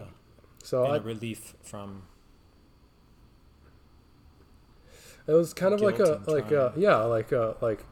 so 0.63 0.83
and 0.83 0.93
I, 0.93 0.97
a 0.97 1.01
relief 1.01 1.55
from 1.63 2.03
it 5.27 5.31
was 5.33 5.53
kind 5.53 5.73
of 5.73 5.81
like 5.81 5.99
a 5.99 6.21
like 6.27 6.51
a 6.51 6.73
yeah 6.77 6.97
like 6.97 7.31
a 7.31 7.55
like 7.61 7.83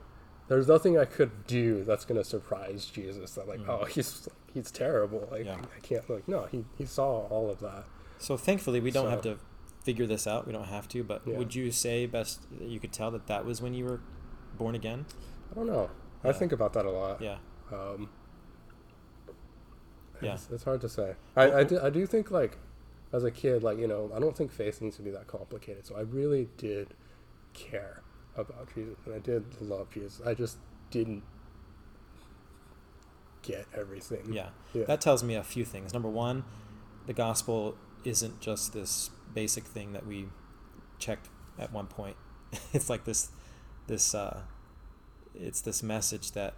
there's 0.47 0.67
nothing 0.67 0.97
I 0.99 1.05
could 1.05 1.47
do 1.47 1.83
that's 1.83 2.05
gonna 2.05 2.23
surprise 2.23 2.85
Jesus. 2.85 3.33
That 3.35 3.47
like 3.47 3.59
Mm. 3.61 3.69
oh 3.69 3.85
he's 3.85 4.27
he's 4.53 4.71
terrible. 4.71 5.27
Like 5.31 5.45
Yeah. 5.45 5.57
I 5.75 5.79
can't 5.81 6.07
like 6.09 6.27
no 6.27 6.45
he 6.51 6.65
he 6.77 6.85
saw 6.85 7.27
all 7.27 7.49
of 7.49 7.59
that. 7.61 7.85
So 8.19 8.37
thankfully, 8.37 8.79
we 8.79 8.91
don't 8.91 9.09
have 9.09 9.21
to 9.21 9.37
figure 9.83 10.05
this 10.05 10.27
out. 10.27 10.45
We 10.47 10.53
don't 10.53 10.67
have 10.67 10.87
to. 10.89 11.03
But 11.03 11.23
Yeah. 11.25 11.37
would 11.37 11.55
you 11.55 11.71
say 11.71 12.05
best 12.05 12.41
that 12.59 12.67
you 12.67 12.79
could 12.79 12.93
tell 12.93 13.09
that 13.11 13.27
that 13.27 13.45
was 13.45 13.61
when 13.61 13.73
you 13.73 13.85
were 13.85 13.99
born 14.57 14.75
again? 14.75 15.05
I 15.51 15.55
don't 15.55 15.67
know. 15.67 15.89
I 16.23 16.31
think 16.31 16.51
about 16.51 16.73
that 16.73 16.85
a 16.85 16.91
lot. 16.91 17.21
Yeah. 17.21 17.37
Um, 17.71 18.09
Yeah. 20.21 20.33
it's, 20.33 20.49
it's 20.51 20.63
hard 20.63 20.81
to 20.81 20.89
say. 20.89 21.15
I, 21.35 21.51
I, 21.51 21.63
do, 21.63 21.79
I 21.81 21.89
do 21.89 22.05
think 22.05 22.31
like 22.31 22.57
as 23.11 23.23
a 23.23 23.31
kid, 23.31 23.61
like 23.63 23.77
you 23.77 23.87
know, 23.87 24.11
I 24.15 24.19
don't 24.19 24.35
think 24.35 24.51
faith 24.51 24.81
needs 24.81 24.95
to 24.97 25.01
be 25.01 25.11
that 25.11 25.27
complicated. 25.27 25.85
So 25.85 25.95
I 25.95 26.01
really 26.01 26.49
did 26.57 26.93
care 27.53 28.01
about 28.35 28.73
Jesus, 28.73 28.97
and 29.05 29.13
I 29.13 29.19
did 29.19 29.61
love 29.61 29.89
Jesus. 29.91 30.21
I 30.25 30.33
just 30.33 30.57
didn't 30.91 31.23
get 33.41 33.65
everything. 33.75 34.31
Yeah. 34.33 34.49
Yeah. 34.73 34.85
That 34.85 35.01
tells 35.01 35.23
me 35.23 35.35
a 35.35 35.43
few 35.43 35.65
things. 35.65 35.93
Number 35.93 36.09
one, 36.09 36.45
the 37.05 37.13
gospel 37.13 37.75
isn't 38.03 38.39
just 38.39 38.73
this 38.73 39.09
basic 39.33 39.65
thing 39.65 39.93
that 39.93 40.05
we 40.07 40.27
checked 40.99 41.29
at 41.59 41.71
one 41.71 41.87
point. 41.87 42.15
it's 42.73 42.89
like 42.89 43.03
this, 43.05 43.29
this, 43.87 44.15
uh, 44.15 44.41
it's 45.35 45.61
this 45.61 45.81
message 45.83 46.31
that 46.33 46.53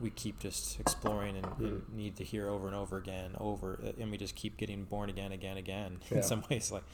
we 0.00 0.10
keep 0.10 0.38
just 0.38 0.78
exploring 0.78 1.36
and, 1.36 1.46
and 1.46 1.56
Mhm. 1.82 1.92
need 1.94 2.16
to 2.16 2.24
hear 2.24 2.48
over 2.48 2.66
and 2.66 2.76
over 2.76 2.96
again, 2.98 3.30
over, 3.38 3.80
and 3.98 4.10
we 4.10 4.18
just 4.18 4.34
keep 4.34 4.56
getting 4.58 4.84
born 4.84 5.08
again, 5.08 5.32
again, 5.32 5.56
again. 5.56 5.98
Yeah. 6.10 6.18
In 6.18 6.22
some 6.22 6.42
ways, 6.50 6.70
like, 6.70 6.84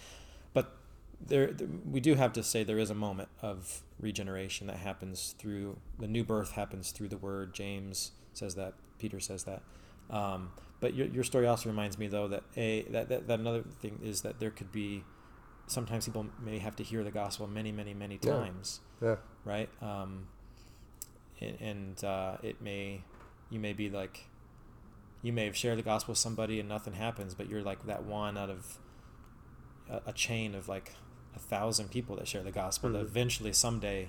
but 0.53 0.77
there, 1.25 1.53
we 1.91 1.99
do 2.01 2.15
have 2.15 2.33
to 2.35 2.43
say 2.43 2.63
there 2.65 2.79
is 2.79 2.91
a 2.91 2.95
moment 2.95 3.29
of 3.41 3.83
regeneration 3.99 4.67
that 4.69 4.77
happens 4.77 5.35
through 5.39 5.79
the 5.99 6.07
new 6.07 6.23
birth 6.25 6.53
happens 6.53 6.91
through 6.93 7.09
the 7.09 7.17
word. 7.17 7.55
James 7.55 8.13
says 8.33 8.55
that. 8.55 8.75
Peter 8.99 9.19
says 9.21 9.45
that. 9.45 9.63
Um, 10.11 10.53
but 10.81 10.95
your, 10.95 11.07
your 11.09 11.25
story 11.25 11.47
also 11.47 11.69
reminds 11.69 11.99
me 11.99 12.07
though 12.09 12.29
that 12.29 12.43
a 12.57 12.83
that, 12.91 13.09
that, 13.09 13.27
that 13.29 13.39
another 13.41 13.63
thing 13.81 13.99
is 14.03 14.23
that 14.23 14.39
there 14.41 14.51
could 14.51 14.71
be 14.73 15.05
sometimes 15.67 16.05
people 16.07 16.27
may 16.41 16.59
have 16.59 16.75
to 16.77 16.83
hear 16.85 17.03
the 17.05 17.11
gospel 17.13 17.47
many 17.47 17.71
many 17.73 17.95
many 17.95 18.19
Yeah. 18.23 18.33
times 18.33 18.81
Yeah. 19.01 19.17
right 19.45 19.69
um, 19.81 20.27
and, 21.43 21.61
and 21.61 22.05
uh, 22.05 22.37
it 22.43 22.61
may 22.63 23.03
you 23.51 23.59
may 23.61 23.73
be 23.73 23.91
like 23.91 24.27
you 25.23 25.33
may 25.33 25.45
have 25.45 25.57
shared 25.57 25.79
the 25.79 25.83
gospel 25.83 26.13
with 26.13 26.19
somebody 26.19 26.59
and 26.61 26.69
nothing 26.69 26.95
happens 26.95 27.35
but 27.35 27.49
you're 27.49 27.63
like 27.63 27.87
that 27.87 28.05
one 28.05 28.37
out 28.39 28.51
of 28.51 28.79
a, 29.91 30.01
a 30.07 30.13
chain 30.13 30.55
of 30.55 30.69
like 30.69 30.95
a 31.35 31.39
thousand 31.39 31.91
people 31.91 32.17
that 32.17 32.27
share 32.29 32.43
the 32.43 32.51
gospel 32.53 32.91
that 32.91 32.99
Mhm. 32.99 33.07
eventually 33.07 33.53
someday 33.53 34.09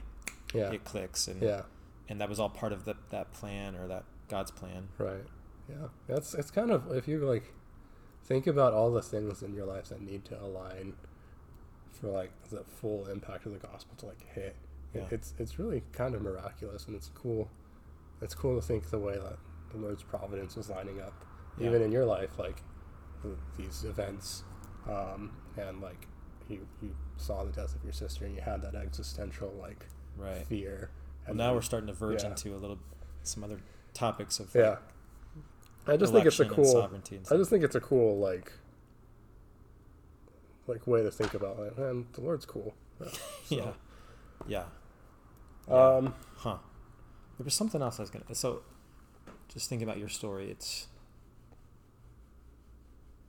Yeah. 0.53 0.71
it 0.71 0.83
clicks 0.83 1.27
and 1.27 1.41
Yeah. 1.41 1.63
and 2.09 2.19
that 2.21 2.29
was 2.29 2.39
all 2.39 2.49
part 2.49 2.71
of 2.73 2.85
the, 2.85 2.95
that 3.09 3.31
plan 3.33 3.75
or 3.75 3.87
that 3.87 4.05
god's 4.29 4.51
plan 4.51 4.89
Right. 4.97 5.25
Yeah. 5.69 5.87
That's 6.07 6.33
it's 6.33 6.51
kind 6.51 6.71
of 6.71 6.91
if 6.91 7.07
you 7.07 7.19
like 7.19 7.53
think 8.25 8.47
about 8.47 8.73
all 8.73 8.91
the 8.91 9.01
things 9.01 9.41
in 9.43 9.53
your 9.53 9.65
life 9.65 9.89
that 9.89 10.01
need 10.01 10.25
to 10.25 10.41
align 10.41 10.93
for 11.91 12.07
like 12.07 12.31
the 12.49 12.63
full 12.63 13.07
impact 13.07 13.45
of 13.45 13.51
the 13.53 13.59
gospel 13.59 13.95
to 13.97 14.05
like 14.07 14.21
hit. 14.33 14.55
Yeah. 14.93 15.05
It's 15.11 15.33
it's 15.39 15.57
really 15.57 15.83
kind 15.91 16.15
of 16.15 16.21
miraculous 16.21 16.85
and 16.87 16.95
it's 16.95 17.09
cool. 17.13 17.49
It's 18.21 18.35
cool 18.35 18.55
to 18.55 18.61
think 18.61 18.89
the 18.89 18.99
way 18.99 19.15
that 19.15 19.37
the 19.71 19.77
Lord's 19.77 20.03
providence 20.03 20.55
was 20.55 20.69
lining 20.69 21.01
up, 21.01 21.25
Yeah. 21.57 21.67
even 21.67 21.81
in 21.81 21.91
your 21.91 22.05
life, 22.05 22.37
like 22.37 22.61
these 23.57 23.83
events, 23.85 24.43
um, 24.87 25.31
and 25.57 25.81
like 25.81 26.07
you 26.47 26.67
you 26.81 26.95
saw 27.17 27.43
the 27.43 27.51
death 27.51 27.75
of 27.75 27.83
your 27.83 27.93
sister 27.93 28.25
and 28.25 28.35
you 28.35 28.41
had 28.41 28.61
that 28.61 28.75
existential 28.75 29.51
like 29.59 29.87
right 30.17 30.45
fear. 30.45 30.91
well, 31.25 31.35
now 31.35 31.53
we're 31.53 31.61
starting 31.61 31.87
to 31.87 31.93
verge 31.93 32.23
yeah. 32.23 32.29
into 32.29 32.53
a 32.55 32.57
little 32.57 32.77
some 33.23 33.43
other 33.43 33.59
topics 33.93 34.39
of 34.39 34.53
yeah. 34.53 34.69
like, 34.69 34.79
I 35.87 35.97
just 35.97 36.13
think 36.13 36.25
it's 36.25 36.39
a 36.39 36.43
election 36.43 36.65
and 36.65 37.03
cool. 37.05 37.17
and 37.17 37.27
I 37.31 37.37
just 37.37 37.49
think 37.49 37.63
it's 37.63 37.75
a 37.75 37.81
cool 37.81 38.19
like 38.19 38.51
like 40.67 40.85
way 40.85 41.01
to 41.01 41.11
think 41.11 41.33
about 41.33 41.59
it. 41.59 41.77
Man, 41.77 42.05
the 42.13 42.21
Lord's 42.21 42.45
cool. 42.45 42.75
Yeah. 43.01 43.07
So, 43.49 43.55
yeah 43.55 43.71
yeah 44.47 44.63
Yeah. 45.67 45.73
Um 45.73 46.13
Huh. 46.37 46.57
There 47.37 47.45
was 47.45 47.53
something 47.53 47.81
else 47.81 47.99
I 47.99 48.03
was 48.03 48.09
gonna. 48.09 48.35
So, 48.35 48.63
just 49.47 49.69
thinking 49.69 49.87
about 49.87 49.99
your 49.99 50.09
story, 50.09 50.51
it's. 50.51 50.87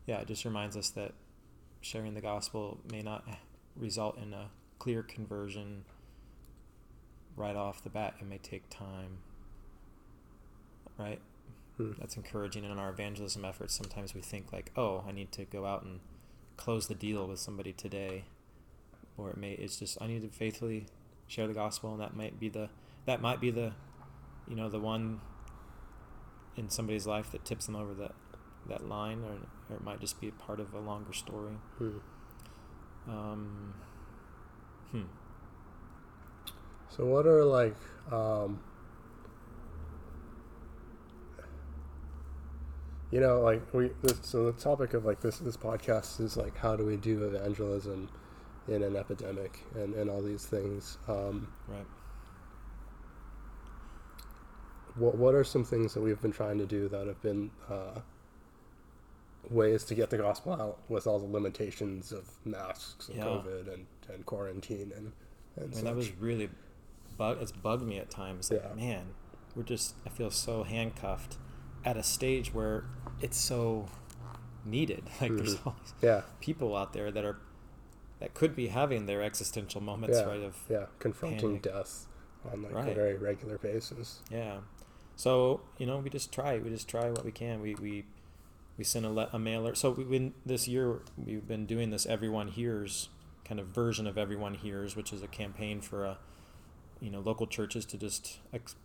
Yeah, 0.07 0.19
it 0.21 0.27
just 0.27 0.45
reminds 0.45 0.77
us 0.77 0.91
that 0.91 1.13
sharing 1.81 2.15
the 2.15 2.21
gospel 2.21 2.81
may 2.91 3.03
not 3.03 3.25
result 3.77 4.19
in 4.19 4.35
a 4.35 4.51
clear 4.79 5.03
conversion 5.03 5.85
right 7.37 7.57
off 7.57 7.83
the 7.83 7.91
bat. 7.91 8.15
It 8.21 8.27
may 8.27 8.39
take 8.39 8.69
time. 8.69 9.19
Right? 10.99 11.21
Hmm. 11.77 11.93
That's 11.99 12.17
encouraging 12.17 12.65
in 12.65 12.79
our 12.79 12.91
evangelism 12.91 13.45
efforts. 13.45 13.75
Sometimes 13.75 14.15
we 14.15 14.21
think, 14.21 14.53
like, 14.53 14.71
oh, 14.77 15.05
I 15.09 15.13
need 15.13 15.33
to 15.33 15.45
go 15.45 15.67
out 15.67 15.85
and 15.85 16.01
close 16.57 16.87
the 16.87 16.95
deal 16.95 17.27
with 17.27 17.39
somebody 17.39 17.73
today. 17.73 18.25
Or 19.17 19.31
it 19.31 19.37
may, 19.37 19.53
it's 19.53 19.79
just, 19.79 19.99
I 20.01 20.07
need 20.07 20.23
to 20.23 20.29
faithfully 20.29 20.87
share 21.27 21.47
the 21.47 21.55
gospel, 21.55 21.93
and 21.93 22.01
that 22.01 22.17
might 22.17 22.39
be 22.39 22.49
the 22.49 22.69
that 23.07 23.21
might 23.21 23.41
be 23.41 23.51
the 23.51 23.73
you 24.49 24.57
know 24.57 24.69
the 24.69 24.79
one 24.79 25.21
in 26.57 26.69
somebody's 26.69 27.07
life 27.07 27.33
that 27.33 27.45
tips 27.45 27.67
them 27.67 27.77
over 27.77 27.95
that 27.95 28.15
that 28.69 28.89
line 28.89 29.23
or, 29.25 29.37
or 29.71 29.77
it 29.77 29.85
might 29.85 30.01
just 30.01 30.21
be 30.21 30.29
a 30.29 30.33
part 30.33 30.61
of 30.61 30.73
a 30.75 30.79
longer 30.79 31.13
story 31.13 31.53
hmm. 31.79 31.99
um, 33.09 33.75
hmm. 34.91 35.03
So 36.89 37.05
what 37.05 37.27
are 37.27 37.45
like 37.45 37.77
um 38.13 38.61
you 43.11 43.21
know 43.21 43.41
like 43.41 43.63
we 43.75 43.91
this, 44.03 44.19
so 44.23 44.47
the 44.47 44.53
topic 44.53 44.95
of 44.95 45.05
like 45.05 45.21
this 45.21 45.39
this 45.39 45.57
podcast 45.57 46.21
is 46.21 46.37
like 46.37 46.57
how 46.57 46.77
do 46.77 46.87
we 46.87 46.97
do 46.97 47.25
evangelism 47.25 48.09
in 48.69 48.83
an 48.83 48.97
epidemic 48.97 49.61
and 49.75 49.95
and 49.95 50.09
all 50.11 50.23
these 50.23 50.47
things 50.47 50.99
um 51.09 51.53
right 51.69 51.87
what 54.97 55.17
what 55.17 55.35
are 55.35 55.45
some 55.45 55.65
things 55.65 55.95
that 55.95 56.01
we've 56.01 56.21
been 56.21 56.33
trying 56.33 56.59
to 56.59 56.67
do 56.67 56.89
that 56.89 57.07
have 57.07 57.21
been 57.23 57.51
uh 57.71 58.01
ways 59.51 59.85
to 59.85 59.95
get 59.95 60.09
the 60.11 60.17
gospel 60.17 60.53
out 60.55 60.79
with 60.89 61.07
all 61.07 61.19
the 61.19 61.27
limitations 61.27 62.13
of 62.13 62.31
masks 62.45 63.09
and 63.09 63.19
Yeah. 63.19 63.25
covid 63.25 63.73
and 63.73 63.87
and 64.13 64.25
quarantine 64.25 64.93
and 64.97 65.13
and 65.57 65.73
I 65.73 65.77
mean, 65.77 65.85
that 65.85 65.97
was 65.97 66.11
really 66.19 66.49
bug 67.19 67.39
it's 67.43 67.53
bugged 67.53 67.83
me 67.85 67.99
at 67.99 68.11
times 68.11 68.51
like 68.51 68.63
Yeah. 68.65 68.75
man 68.75 69.07
we're 69.55 69.63
just 69.65 69.95
i 70.07 70.09
feel 70.09 70.31
so 70.31 70.63
handcuffed 70.63 71.37
at 71.85 71.97
a 71.97 72.03
stage 72.03 72.55
where 72.55 72.85
it's 73.21 73.37
so 73.37 73.87
needed 74.65 75.05
like 75.21 75.37
there's 75.37 75.57
Mhm. 75.57 75.67
all 75.67 75.77
these 75.83 75.95
yeah 76.01 76.23
people 76.41 76.75
out 76.75 76.93
there 76.95 77.11
that 77.11 77.25
are 77.25 77.37
that 78.25 78.33
could 78.35 78.57
be 78.57 78.69
having 78.69 79.05
their 79.05 79.23
existential 79.23 79.83
moments 79.83 80.19
Yeah. 80.19 80.25
right 80.25 80.43
of 80.43 80.57
yeah 80.71 80.87
confronting 80.99 81.61
Panic. 81.61 81.63
death 81.63 82.07
on 82.51 82.63
like 82.63 82.87
a 82.89 82.95
very 82.95 83.17
regular 83.17 83.59
basis 83.59 84.21
Yeah. 84.31 84.59
So 85.17 85.61
you 85.79 85.87
know, 85.87 85.99
we 85.99 86.11
just 86.11 86.33
try. 86.33 86.59
We 86.59 86.71
just 86.71 86.89
try 86.89 87.09
what 87.11 87.25
we 87.25 87.31
can. 87.31 87.61
We 87.61 87.75
we 87.77 88.05
we 88.77 88.83
send 88.83 89.07
a, 89.07 89.11
le- 89.11 89.29
a 89.33 89.39
mailer. 89.39 89.75
So 89.77 89.91
we've 89.93 90.11
been 90.11 90.33
this 90.45 90.67
year. 90.67 91.03
We've 91.17 91.47
been 91.47 91.67
doing 91.67 91.91
this. 91.91 92.05
Everyone 92.07 92.49
hears 92.49 93.11
kind 93.45 93.61
of 93.61 93.69
version 93.69 94.07
of 94.09 94.19
everyone 94.19 94.55
hears, 94.55 94.97
which 94.97 95.13
is 95.13 95.23
a 95.23 95.29
campaign 95.29 95.81
for 95.81 96.05
a 96.05 96.19
you 97.01 97.11
know 97.11 97.21
local 97.21 97.47
churches 97.47 97.85
to 97.87 97.97
just 97.97 98.39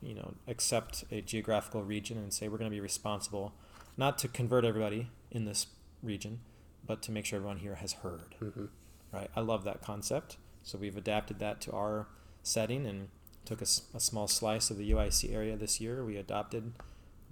you 0.03 0.13
know 0.13 0.35
accept 0.47 1.03
a 1.11 1.21
geographical 1.21 1.81
region 1.83 2.17
and 2.17 2.31
say 2.31 2.47
we're 2.47 2.59
going 2.59 2.69
to 2.69 2.75
be 2.75 2.81
responsible, 2.81 3.53
not 3.97 4.19
to 4.19 4.27
convert 4.27 4.63
everybody 4.65 5.09
in 5.31 5.45
this 5.45 5.65
region, 6.03 6.41
but 6.85 7.01
to 7.01 7.11
make 7.11 7.25
sure 7.25 7.37
everyone 7.37 7.57
here 7.57 7.75
has 7.75 7.93
heard. 8.03 8.35
Mm-hmm. 8.39 8.65
Right? 9.11 9.29
I 9.35 9.41
love 9.41 9.63
that 9.63 9.81
concept. 9.81 10.37
So 10.63 10.77
we've 10.77 10.97
adapted 10.97 11.39
that 11.39 11.61
to 11.61 11.71
our 11.71 12.07
setting 12.43 12.85
and 12.85 13.09
took 13.45 13.61
a 13.61 13.65
small 13.65 14.27
slice 14.27 14.69
of 14.69 14.77
the 14.77 14.91
UIC 14.91 15.33
area 15.33 15.55
this 15.57 15.81
year. 15.81 16.05
We 16.05 16.17
adopted 16.17 16.73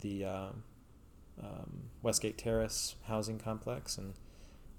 the 0.01 0.25
uh, 0.25 0.47
um, 1.41 1.89
Westgate 2.01 2.37
Terrace 2.37 2.95
housing 3.07 3.37
complex 3.37 3.97
and 3.97 4.13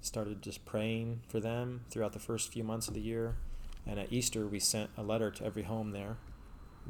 started 0.01 0.41
just 0.41 0.65
praying 0.65 1.21
for 1.27 1.39
them 1.39 1.81
throughout 1.89 2.13
the 2.13 2.19
first 2.19 2.51
few 2.51 2.63
months 2.63 2.87
of 2.87 2.93
the 2.93 3.01
year. 3.01 3.37
And 3.85 3.99
at 3.99 4.11
Easter, 4.11 4.47
we 4.47 4.59
sent 4.59 4.89
a 4.97 5.03
letter 5.03 5.31
to 5.31 5.45
every 5.45 5.63
home 5.63 5.91
there 5.91 6.17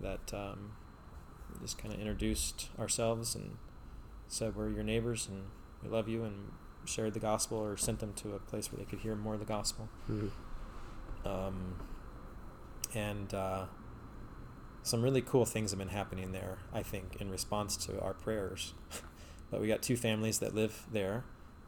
that 0.01 0.33
um, 0.33 0.73
just 1.61 1.77
kind 1.77 1.93
of 1.93 1.99
introduced 1.99 2.69
ourselves 2.79 3.35
and 3.35 3.57
said 4.27 4.55
we're 4.55 4.69
your 4.69 4.83
neighbors 4.83 5.27
and 5.27 5.45
we 5.83 5.89
love 5.89 6.07
you 6.07 6.23
and 6.23 6.51
shared 6.85 7.13
the 7.13 7.19
gospel 7.19 7.57
or 7.57 7.77
sent 7.77 7.99
them 7.99 8.13
to 8.13 8.33
a 8.33 8.39
place 8.39 8.71
where 8.71 8.79
they 8.79 8.89
could 8.89 8.99
hear 8.99 9.15
more 9.15 9.33
of 9.35 9.39
the 9.39 9.45
gospel. 9.45 9.89
Mm-hmm. 10.09 11.27
Um, 11.27 11.75
and 12.95 13.33
uh, 13.33 13.65
some 14.83 15.01
really 15.01 15.21
cool 15.21 15.45
things 15.45 15.71
have 15.71 15.79
been 15.79 15.89
happening 15.89 16.31
there, 16.31 16.59
I 16.73 16.81
think, 16.83 17.17
in 17.19 17.29
response 17.29 17.77
to 17.87 17.99
our 18.01 18.13
prayers. 18.13 18.73
but 19.51 19.61
we 19.61 19.67
got 19.67 19.81
two 19.81 19.97
families 19.97 20.39
that 20.39 20.55
live 20.55 20.85
there, 20.91 21.23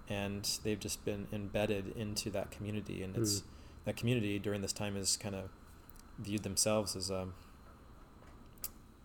and 0.10 0.50
they've 0.63 0.80
just 0.80 1.06
been 1.06 1.27
embedded 1.32 1.89
into 1.96 2.30
that 2.32 2.51
community. 2.51 3.03
And 3.03 3.15
it's 3.18 3.41
Mm. 3.41 3.44
that 3.86 3.96
community 3.98 4.39
during 4.39 4.62
this 4.62 4.74
time 4.74 4.96
has 4.96 5.18
kind 5.18 5.36
of 5.36 5.50
viewed 6.20 6.44
themselves 6.44 6.96
as 6.96 7.10
a, 7.10 7.27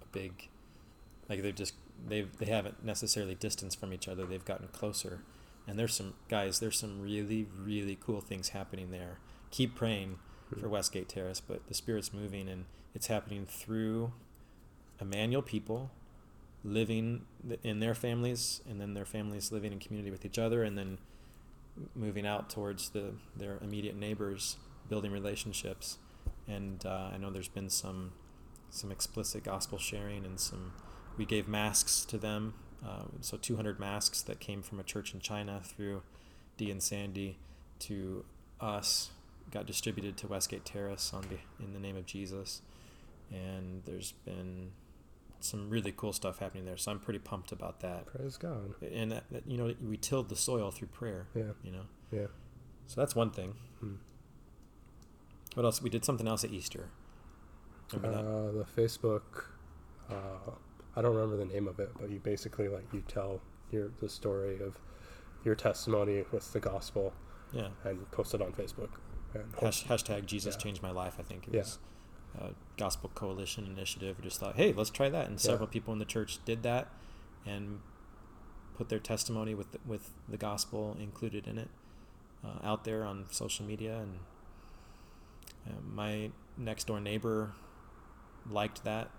a 0.03 0.07
big, 0.13 0.49
like 1.29 1.43
they've 1.43 1.55
just 1.55 1.75
they've 2.09 2.37
they 2.39 2.47
haven't 2.47 2.85
necessarily 2.85 3.35
distanced 3.35 3.79
from 3.81 3.93
each 3.93 4.07
other. 4.09 4.25
They've 4.27 4.45
gotten 4.45 4.69
closer. 4.69 5.21
And 5.67 5.79
there's 5.79 5.95
some 5.95 6.15
guys. 6.29 6.61
There's 6.61 6.79
some 6.79 7.01
really 7.01 7.47
really 7.59 7.97
cool 8.01 8.21
things 8.21 8.51
happening 8.51 8.91
there. 8.91 9.19
Keep 9.51 9.75
praying 9.75 10.19
for 10.51 10.67
Mhm. 10.67 10.71
Westgate 10.71 11.09
Terrace, 11.09 11.41
but 11.41 11.67
the 11.67 11.75
Spirit's 11.75 12.13
moving 12.13 12.49
and 12.49 12.67
it's 12.95 13.09
happening 13.09 13.47
through 13.47 14.13
Emmanuel 15.01 15.43
people 15.43 15.91
living 16.65 17.27
in 17.63 17.81
their 17.81 17.95
families 17.95 18.61
and 18.69 18.81
then 18.81 18.95
their 18.95 19.05
families 19.05 19.53
living 19.53 19.73
in 19.73 19.79
community 19.79 20.11
with 20.11 20.25
each 20.25 20.39
other 20.39 20.63
and 20.65 20.77
then 20.77 20.99
moving 21.95 22.27
out 22.27 22.49
towards 22.49 22.91
the 22.91 23.13
their 23.37 23.59
immediate 23.61 23.97
neighbors, 23.97 24.57
building 24.89 25.13
relationships. 25.13 25.99
And 26.49 26.85
uh, 26.87 27.11
I 27.13 27.17
know 27.19 27.31
there's 27.31 27.49
been 27.49 27.71
some 27.71 28.13
some 28.71 28.91
explicit 28.91 29.45
gospel 29.45 29.79
sharing 29.79 30.25
and 30.25 30.39
some 30.41 30.73
we 31.17 31.25
gave 31.25 31.49
masks 31.49 32.05
to 32.07 32.19
them 32.19 32.55
uh, 32.85 33.05
so 33.21 33.37
200 33.37 33.79
masks 33.79 34.23
that 34.23 34.41
came 34.41 34.63
from 34.63 34.81
a 34.81 34.83
church 34.83 35.15
in 35.15 35.21
China 35.21 35.61
through 35.63 36.03
Dee 36.57 36.71
and 36.71 36.83
Sandy 36.83 37.39
to 37.81 38.25
us 38.61 39.11
got 39.51 39.67
distributed 39.67 40.17
to 40.19 40.27
Westgate 40.27 40.65
Terrace 40.65 41.13
on 41.15 41.23
be- 41.29 41.41
in 41.63 41.73
the 41.73 41.79
name 41.79 41.97
of 41.97 42.07
Jesus, 42.07 42.63
and 43.31 43.83
there's 43.85 44.13
been 44.25 44.73
some 45.41 45.69
really 45.71 45.93
cool 45.97 46.13
stuff 46.13 46.39
happening 46.39 46.65
there. 46.65 46.77
So 46.77 46.91
I'm 46.91 46.99
pretty 46.99 47.19
pumped 47.21 47.53
about 47.53 47.81
that. 47.81 48.07
Praise 48.07 48.37
God. 48.37 48.75
And 48.93 49.13
that, 49.13 49.25
that 49.31 49.47
you 49.47 49.57
know 49.59 49.75
we 49.87 49.97
tilled 49.97 50.29
the 50.29 50.37
soil 50.37 50.71
through 50.71 50.89
prayer. 50.89 51.27
Yeah. 51.35 51.53
You 51.63 51.73
know, 51.73 51.83
Yeah. 52.11 52.27
so 52.87 53.01
that's 53.01 53.15
one 53.15 53.31
thing. 53.31 53.55
Hmm. 53.81 53.95
What 55.55 55.65
else? 55.65 55.81
We 55.83 55.91
did 55.91 56.05
something 56.05 56.27
else 56.27 56.43
at 56.45 56.51
Easter. 56.51 56.89
Uh, 57.95 58.01
the 58.01 58.67
Facebook. 58.77 59.45
Uh, 60.11 60.53
I 60.97 61.03
don't 61.03 61.15
remember 61.15 61.37
the 61.37 61.45
name 61.53 61.69
of 61.69 61.79
it, 61.79 61.91
but 62.01 62.11
you 62.11 62.19
basically 62.19 62.69
like 62.69 62.93
you 62.93 63.03
tell 63.07 63.41
your 63.71 63.91
the 64.01 64.09
story 64.09 64.59
of 64.61 64.79
your 65.45 65.55
testimony 65.55 66.25
with 66.33 66.53
the 66.53 66.61
gospel 66.61 67.13
Yeah. 67.53 67.69
and 67.85 68.11
post 68.11 68.35
it 68.35 68.41
on 68.43 68.53
Facebook. 68.53 68.91
And 69.35 69.45
Hash, 69.61 69.85
hashtag 69.85 70.27
Jesus 70.27 70.55
Yeah. 70.55 70.63
changed 70.63 70.83
my 70.83 70.91
life. 70.91 71.17
I 71.19 71.23
think 71.23 71.47
it 71.49 71.55
Yeah. 71.55 71.61
was 71.61 71.79
a 72.39 72.55
Gospel 72.79 73.11
Coalition 73.15 73.67
initiative. 73.67 74.17
We 74.19 74.25
just 74.25 74.41
thought, 74.41 74.57
hey, 74.57 74.73
let's 74.73 74.91
try 74.91 75.09
that, 75.11 75.27
and 75.27 75.35
Yeah. 75.35 75.51
several 75.51 75.69
people 75.69 75.93
in 75.93 75.99
the 75.99 76.05
church 76.05 76.43
did 76.45 76.63
that, 76.63 76.89
and 77.45 77.81
put 78.75 78.89
their 78.89 78.99
testimony 78.99 79.55
with 79.55 79.73
the, 79.73 79.79
with 79.87 80.13
the 80.29 80.37
gospel 80.37 80.97
included 81.01 81.47
in 81.47 81.59
it 81.59 81.69
uh, 82.45 82.59
out 82.63 82.85
there 82.85 83.05
on 83.05 83.25
social 83.31 83.65
media. 83.65 83.99
And 84.01 84.19
uh, 85.67 85.81
my 85.83 86.31
next 86.57 86.87
door 86.87 87.01
neighbor 87.01 87.53
liked 88.49 88.85
that, 88.85 89.11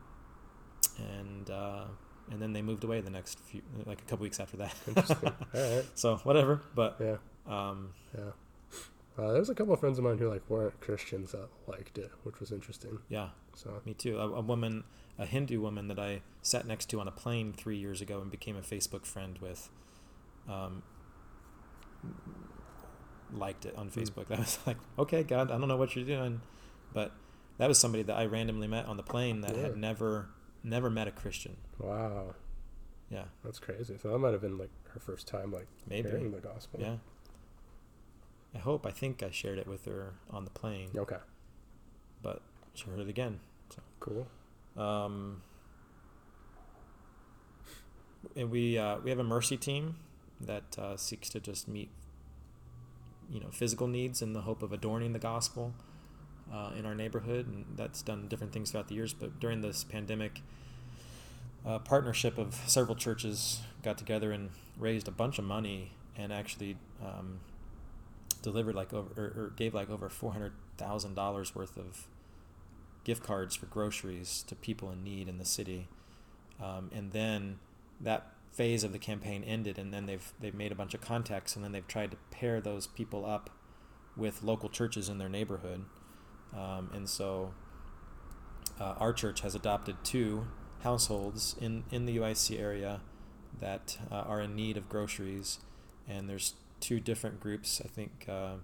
and 1.00 1.50
uh, 1.50 1.86
and 2.32 2.42
then 2.42 2.54
they 2.54 2.62
moved 2.62 2.84
away 2.84 3.00
the 3.02 3.10
next 3.10 3.40
few, 3.40 3.62
like 3.86 4.02
a 4.02 4.06
couple 4.06 4.24
weeks 4.24 4.40
after 4.40 4.58
that. 4.58 4.74
Interesting. 4.88 5.32
All 5.56 5.76
right. 5.76 5.86
so 5.96 6.18
whatever, 6.18 6.62
but 6.76 6.98
Yeah. 7.00 7.18
um, 7.48 7.94
Yeah. 8.18 8.32
Uh, 9.18 9.34
there's 9.34 9.50
a 9.50 9.56
couple 9.56 9.74
of 9.74 9.80
friends 9.80 9.98
of 9.98 10.04
mine 10.04 10.18
who 10.20 10.30
like 10.30 10.48
weren't 10.48 10.80
Christians 10.80 11.32
that 11.32 11.48
liked 11.68 11.98
it, 11.98 12.12
which 12.24 12.40
was 12.40 12.52
interesting. 12.52 13.00
yeah. 13.10 13.30
So 13.56 13.82
Me 13.86 13.94
too. 13.96 14.20
A, 14.20 14.30
a 14.30 14.42
woman, 14.42 14.84
a 15.18 15.26
Hindu 15.26 15.60
woman 15.60 15.88
that 15.88 15.98
I 15.98 16.22
sat 16.44 16.68
next 16.68 16.88
to 16.92 17.00
on 17.00 17.08
a 17.08 17.12
plane 17.12 17.52
three 17.54 17.78
years 17.78 18.00
ago 18.02 18.22
and 18.22 18.30
became 18.30 18.56
a 18.56 18.62
Facebook 18.62 19.06
friend 19.08 19.40
with, 19.40 19.70
um, 20.48 20.84
liked 23.34 23.66
it 23.66 23.76
on 23.76 23.88
Hmm. 23.88 24.00
Facebook. 24.00 24.32
I 24.36 24.40
was 24.40 24.60
like, 24.68 24.78
okay, 25.00 25.24
God, 25.24 25.52
I 25.52 25.58
don't 25.58 25.68
know 25.68 25.78
what 25.78 25.96
you're 25.96 26.06
doing, 26.06 26.42
but 26.94 27.12
that 27.58 27.68
was 27.68 27.80
somebody 27.80 28.04
that 28.04 28.16
I 28.16 28.26
randomly 28.26 28.68
met 28.68 28.86
on 28.86 28.98
the 28.98 29.04
plane 29.04 29.42
that 29.42 29.56
Yeah. 29.56 29.64
had 29.64 29.78
never, 29.78 30.30
never 30.68 30.90
met 30.90 31.08
a 31.08 31.12
Christian. 31.12 31.58
wow, 31.80 32.36
Yeah, 33.10 33.26
that's 33.44 33.60
crazy. 33.60 33.98
So 34.02 34.10
that 34.12 34.18
might 34.20 34.34
have 34.34 34.42
been 34.42 34.58
like 34.58 34.70
her 34.90 35.00
first 35.00 35.28
time 35.28 35.52
like 35.52 35.68
maybe. 35.90 36.10
hearing 36.10 36.32
the 36.32 36.40
gospel. 36.40 36.80
Yeah. 36.82 36.96
I 38.56 38.60
hope. 38.60 38.86
I 38.86 38.92
think 38.92 39.22
I 39.24 39.30
shared 39.32 39.58
it 39.60 39.68
with 39.68 39.86
her 39.86 40.14
on 40.32 40.44
the 40.46 40.50
plane, 40.52 40.90
Okay. 40.96 41.18
but 42.22 42.42
she 42.74 42.86
heard 42.90 43.00
it 43.00 43.10
again. 43.10 43.40
Cool. 44.00 44.28
Um, 44.76 45.42
and 48.36 48.50
we 48.52 48.78
uh, 48.78 48.98
we 49.04 49.10
have 49.10 49.20
a 49.20 49.24
mercy 49.24 49.58
team 49.58 49.98
that 50.40 50.78
uh, 50.78 50.98
seeks 50.98 51.30
to 51.30 51.40
just 51.40 51.68
meet, 51.68 51.90
you 53.30 53.40
know, 53.40 53.50
physical 53.52 53.88
needs 53.88 54.22
in 54.22 54.34
the 54.34 54.42
hope 54.42 54.62
of 54.64 54.72
adorning 54.72 55.14
the 55.14 55.20
gospel 55.20 55.74
uh, 56.54 56.72
in 56.78 56.86
our 56.86 56.96
neighborhood, 56.96 57.48
and 57.48 57.66
that's 57.76 58.02
done 58.02 58.28
different 58.28 58.54
things 58.54 58.72
throughout 58.72 58.88
the 58.88 58.96
years. 58.96 59.14
But 59.14 59.40
during 59.40 59.62
this 59.62 59.84
pandemic, 59.84 60.42
a 61.66 61.80
partnership 61.80 62.38
of 62.38 62.56
several 62.68 62.96
churches 62.96 63.62
got 63.84 63.98
together 63.98 64.32
and 64.32 64.50
raised 64.78 65.08
a 65.08 65.12
bunch 65.12 65.40
of 65.40 65.46
money 65.46 65.92
and 66.16 66.32
actually 66.32 66.78
um, 67.02 67.40
delivered 68.42 68.76
like 68.76 68.94
over 68.94 69.10
or, 69.20 69.26
or 69.26 69.54
gave 69.56 69.74
like 69.74 69.90
over 69.90 70.10
four 70.10 70.32
hundred 70.34 70.54
thousand 70.78 71.16
dollars 71.16 71.56
worth 71.56 71.78
of 71.78 72.08
gift 73.04 73.24
cards 73.24 73.56
for 73.56 73.66
groceries 73.68 74.44
to 74.48 74.56
people 74.56 74.92
in 74.92 75.04
need 75.04 75.28
in 75.28 75.38
the 75.38 75.46
city. 75.46 75.88
Um, 76.62 76.90
and 76.94 77.12
then 77.12 77.60
that 78.02 78.34
phase 78.52 78.84
of 78.84 78.92
the 78.92 79.00
campaign 79.00 79.44
ended, 79.44 79.78
and 79.78 79.94
then 79.94 80.06
they've 80.06 80.34
they've 80.40 80.56
made 80.56 80.72
a 80.72 80.76
bunch 80.76 80.94
of 80.94 81.02
contacts, 81.02 81.56
and 81.56 81.64
then 81.64 81.72
they've 81.72 81.88
tried 81.88 82.12
to 82.12 82.18
pair 82.32 82.60
those 82.62 82.88
people 82.88 83.26
up 83.26 83.50
with 84.16 84.42
local 84.42 84.70
churches 84.70 85.10
in 85.10 85.18
their 85.20 85.30
neighborhood. 85.30 85.86
Um, 86.56 86.90
and 86.94 87.08
so 87.10 87.54
uh, 88.80 88.96
our 88.98 89.14
church 89.14 89.42
has 89.42 89.56
adopted 89.56 89.96
two 90.04 90.48
households 90.84 91.56
in, 91.60 91.84
in 91.92 92.06
the 92.06 92.18
UIC 92.18 92.60
area 92.60 93.02
that 93.60 93.98
uh, 94.12 94.16
are 94.16 94.42
in 94.42 94.56
need 94.56 94.78
of 94.78 94.88
groceries, 94.90 95.60
and 96.08 96.30
there's 96.30 96.54
two 96.80 97.00
different 97.00 97.40
groups. 97.40 97.82
I 97.84 97.88
think 97.88 98.26
uh, 98.30 98.56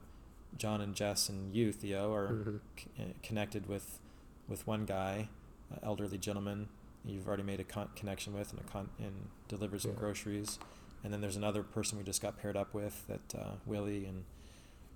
John 0.57 0.81
and 0.81 0.93
Jess 0.93 1.29
and 1.29 1.53
you, 1.53 1.71
Theo, 1.71 2.13
are 2.13 2.27
Mhm. 2.29 2.59
c- 2.77 2.87
uh, 2.99 3.03
connected 3.23 3.67
with 3.67 3.99
with 4.47 4.67
one 4.67 4.85
guy, 4.85 5.29
an 5.71 5.79
elderly 5.83 6.17
gentleman 6.17 6.67
you've 7.05 7.27
already 7.27 7.43
made 7.43 7.59
a 7.61 7.63
con- 7.63 7.89
connection 7.95 8.33
with 8.33 8.51
and 8.51 8.59
a 8.59 8.63
con- 8.63 8.89
and 8.99 9.29
delivered 9.47 9.81
some 9.81 9.91
Yeah. 9.91 9.97
groceries. 9.99 10.59
And 11.03 11.11
then 11.13 11.21
there's 11.21 11.37
another 11.37 11.63
person 11.63 11.97
we 11.97 12.03
just 12.03 12.21
got 12.21 12.37
paired 12.37 12.55
up 12.57 12.73
with 12.73 13.07
that 13.07 13.33
uh, 13.35 13.51
Willie 13.65 14.05
and 14.05 14.25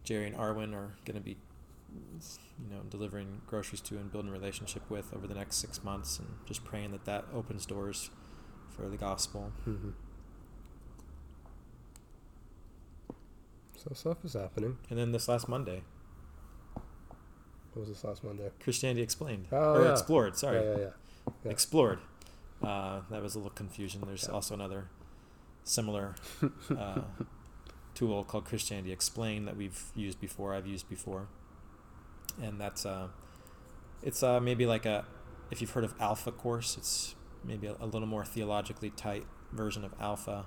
Jerry 0.03 0.27
and 0.27 0.35
Arwin 0.35 0.73
are 0.73 0.95
going 1.05 1.15
to 1.15 1.21
be, 1.21 1.37
you 1.93 2.69
know, 2.69 2.81
delivering 2.89 3.41
groceries 3.47 3.81
to 3.81 3.95
and 3.97 4.11
building 4.11 4.29
a 4.29 4.33
relationship 4.33 4.89
with 4.89 5.13
over 5.13 5.27
the 5.27 5.33
next 5.35 5.57
six 5.57 5.83
months, 5.83 6.19
and 6.19 6.27
just 6.45 6.63
praying 6.63 6.91
that 6.91 7.05
that 7.05 7.25
opens 7.33 7.65
doors 7.65 8.09
for 8.69 8.87
the 8.89 8.97
gospel. 8.97 9.51
Mhm. 9.67 9.93
So 13.77 13.91
stuff 13.93 14.25
is 14.25 14.33
happening. 14.33 14.77
And 14.89 14.97
then 14.97 15.11
this 15.11 15.27
last 15.27 15.47
Monday, 15.47 15.83
What 17.73 17.81
was 17.81 17.89
this 17.89 18.03
last 18.03 18.23
Monday? 18.23 18.49
Christianity 18.59 19.01
Explained 19.03 19.47
Oh, 19.51 19.75
or 19.75 19.83
yeah. 19.85 19.91
Explored. 19.91 20.35
Sorry, 20.35 20.57
Yeah, 20.63 20.77
yeah, 20.77 20.89
yeah. 21.45 21.51
Explored. 21.51 21.99
Uh, 22.61 23.01
that 23.11 23.21
was 23.21 23.35
a 23.35 23.37
little 23.37 23.51
confusion. 23.51 24.01
There's 24.05 24.27
also 24.27 24.55
another 24.55 24.89
similar 25.63 26.15
uh, 26.75 27.01
tool 27.93 28.23
called 28.23 28.45
Christianity 28.45 28.91
Explained 28.91 29.47
that 29.47 29.55
we've 29.55 29.91
used 29.95 30.19
before. 30.19 30.55
I've 30.55 30.65
used 30.65 30.89
before, 30.89 31.27
and 32.41 32.59
that's 32.59 32.85
uh, 32.85 33.07
it's 34.03 34.23
uh, 34.23 34.39
maybe 34.39 34.65
like 34.65 34.85
a 34.85 35.05
if 35.51 35.61
you've 35.61 35.71
heard 35.71 35.83
of 35.83 35.93
Alpha 35.99 36.31
Course, 36.31 36.77
it's 36.77 37.15
maybe 37.43 37.67
a, 37.67 37.75
a 37.79 37.85
little 37.85 38.07
more 38.07 38.25
theologically 38.25 38.89
tight 38.89 39.25
version 39.51 39.85
of 39.85 39.93
Alpha, 39.99 40.45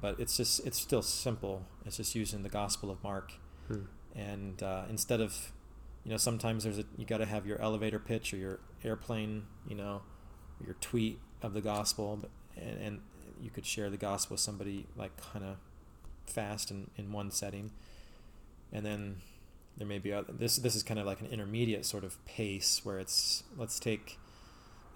but 0.00 0.18
it's 0.20 0.36
just 0.36 0.64
it's 0.66 0.80
still 0.80 1.02
simple. 1.02 1.66
It's 1.84 1.96
just 1.96 2.14
using 2.14 2.42
the 2.42 2.48
Gospel 2.48 2.90
of 2.90 3.02
Mark, 3.02 3.32
Hmm. 3.68 3.84
and 4.14 4.62
uh, 4.62 4.84
instead 4.88 5.20
of, 5.20 5.52
you 6.04 6.10
know, 6.10 6.16
sometimes 6.16 6.64
there's 6.64 6.78
a 6.78 6.84
you 6.96 7.04
got 7.04 7.18
to 7.18 7.26
have 7.26 7.46
your 7.46 7.60
elevator 7.60 7.98
pitch 7.98 8.32
or 8.32 8.36
your 8.36 8.60
airplane, 8.84 9.44
you 9.68 9.74
know, 9.76 10.02
your 10.64 10.74
tweet 10.80 11.18
of 11.42 11.52
the 11.54 11.60
gospel, 11.60 12.18
but, 12.20 12.30
and, 12.56 12.80
and 12.82 13.00
you 13.40 13.50
could 13.50 13.64
share 13.64 13.88
the 13.90 13.96
gospel 13.96 14.34
with 14.34 14.40
somebody 14.40 14.86
like 14.96 15.12
kind 15.32 15.44
of 15.44 15.56
fast 16.26 16.70
in, 16.70 16.90
in 16.96 17.10
one 17.12 17.30
setting, 17.30 17.70
and 18.72 18.84
then 18.84 19.16
there 19.76 19.86
may 19.86 19.98
be 19.98 20.12
other, 20.12 20.32
this 20.32 20.56
this 20.56 20.74
is 20.74 20.82
kind 20.82 21.00
of 21.00 21.06
like 21.06 21.20
an 21.20 21.26
intermediate 21.28 21.86
sort 21.86 22.04
of 22.04 22.22
pace 22.26 22.80
where 22.84 22.98
it's 22.98 23.44
let's 23.56 23.78
take 23.78 24.18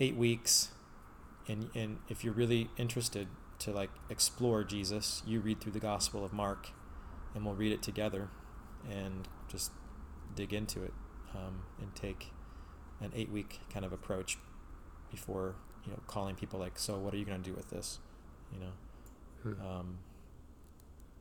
eight 0.00 0.16
weeks, 0.16 0.68
and 1.48 1.70
and 1.74 1.98
if 2.08 2.24
you're 2.24 2.34
really 2.34 2.68
interested 2.76 3.28
to 3.60 3.70
like 3.72 3.90
explore 4.10 4.64
Jesus, 4.64 5.22
you 5.26 5.40
read 5.40 5.60
through 5.60 5.72
the 5.72 5.80
Gospel 5.80 6.24
of 6.24 6.32
Mark, 6.32 6.68
and 7.34 7.44
we'll 7.44 7.54
read 7.54 7.72
it 7.72 7.82
together, 7.82 8.28
and 8.90 9.28
just 9.48 9.70
dig 10.34 10.52
into 10.52 10.82
it, 10.82 10.92
um, 11.34 11.62
and 11.80 11.94
take 11.94 12.32
an 13.00 13.12
eight 13.14 13.30
week 13.30 13.60
kind 13.72 13.84
of 13.84 13.92
approach 13.92 14.36
before 15.10 15.54
you 15.84 15.92
know 15.92 16.00
calling 16.06 16.34
people 16.34 16.58
like, 16.58 16.78
so 16.78 16.98
what 16.98 17.14
are 17.14 17.16
you 17.16 17.24
going 17.24 17.42
to 17.42 17.48
do 17.50 17.54
with 17.56 17.70
this, 17.70 18.00
you 18.52 18.58
know, 18.60 18.72
Hmm. 19.42 19.66
um, 19.66 19.98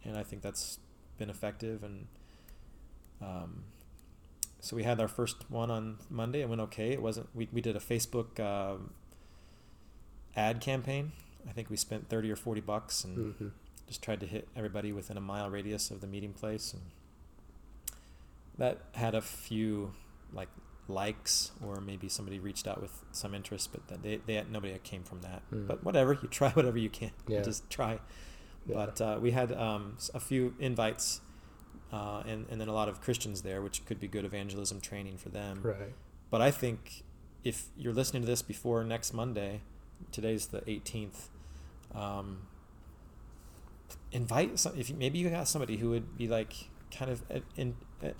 and 0.03 0.17
I 0.17 0.23
think 0.23 0.41
that's 0.41 0.79
been 1.17 1.29
effective 1.29 1.83
and. 1.83 2.07
Um, 3.23 3.63
so 4.59 4.75
we 4.75 4.83
had 4.83 4.99
our 4.99 5.07
first 5.07 5.49
one 5.49 5.69
on 5.71 5.97
Monday. 6.09 6.41
It 6.41 6.49
went 6.49 6.61
okay. 6.61 6.91
It 6.91 7.01
wasn't. 7.01 7.29
We, 7.35 7.47
we 7.51 7.61
did 7.61 7.75
a 7.75 7.79
Facebook 7.79 8.39
um, 8.39 8.91
ad 10.35 10.61
campaign. 10.61 11.11
I 11.47 11.51
think 11.51 11.69
we 11.69 11.77
spent 11.77 12.09
thirty 12.09 12.31
or 12.31 12.35
forty 12.35 12.61
bucks 12.61 13.03
and 13.03 13.35
Mhm. 13.35 13.51
just 13.87 14.01
tried 14.01 14.19
to 14.21 14.25
hit 14.25 14.47
everybody 14.55 14.91
within 14.93 15.17
a 15.17 15.21
mile 15.21 15.49
radius 15.49 15.91
of 15.91 15.99
the 16.01 16.07
meeting 16.07 16.33
place, 16.33 16.73
and 16.73 16.81
that 18.57 18.79
had 18.93 19.15
a 19.15 19.21
few 19.21 19.93
like 20.31 20.49
likes 20.87 21.51
or 21.65 21.79
maybe 21.79 22.09
somebody 22.09 22.39
reached 22.39 22.67
out 22.67 22.81
with 22.81 23.03
some 23.11 23.33
interest, 23.33 23.71
but 23.71 23.87
that 23.87 24.03
they, 24.03 24.17
they 24.25 24.33
had, 24.35 24.51
nobody 24.51 24.77
came 24.83 25.03
from 25.03 25.21
that. 25.21 25.41
Hmm. 25.49 25.65
But 25.65 25.83
whatever, 25.83 26.13
you 26.13 26.27
try 26.27 26.49
whatever 26.53 26.77
you 26.77 26.89
can. 26.89 27.11
You 27.27 27.41
just 27.41 27.69
try. 27.69 27.99
Yeah. 28.65 28.75
But 28.75 29.01
uh, 29.01 29.17
we 29.21 29.31
had 29.31 29.51
um, 29.53 29.97
a 30.13 30.19
few 30.19 30.55
invites, 30.59 31.21
uh, 31.93 32.23
and 32.27 32.47
and 32.49 32.59
then 32.59 32.67
a 32.67 32.73
lot 32.73 32.89
of 32.89 32.99
Christians 32.99 33.43
there, 33.43 33.61
which 33.61 33.85
could 33.85 33.99
be 33.99 34.07
good 34.07 34.25
evangelism 34.25 34.81
training 34.81 35.17
for 35.17 35.29
them. 35.29 35.59
Right. 35.61 35.93
But 36.31 36.41
I 36.41 36.49
think 36.49 37.03
if 37.43 37.67
you're 37.77 37.93
listening 37.93 38.23
to 38.23 38.27
this 38.27 38.41
before 38.41 38.83
next 38.83 39.13
Monday, 39.13 39.61
today's 40.11 40.47
the 40.47 40.61
18th. 40.61 41.27
Um, 41.93 42.47
invite 44.11 44.57
some. 44.57 44.73
If 44.75 44.89
you, 44.89 44.95
maybe 44.95 45.19
you 45.19 45.29
got 45.29 45.47
somebody 45.47 45.77
who 45.77 45.91
would 45.91 46.17
be 46.17 46.27
like 46.27 46.69
kind 46.91 47.11
of 47.11 47.21
an 47.29 47.43
in, 47.55 47.75
a 48.01 48.13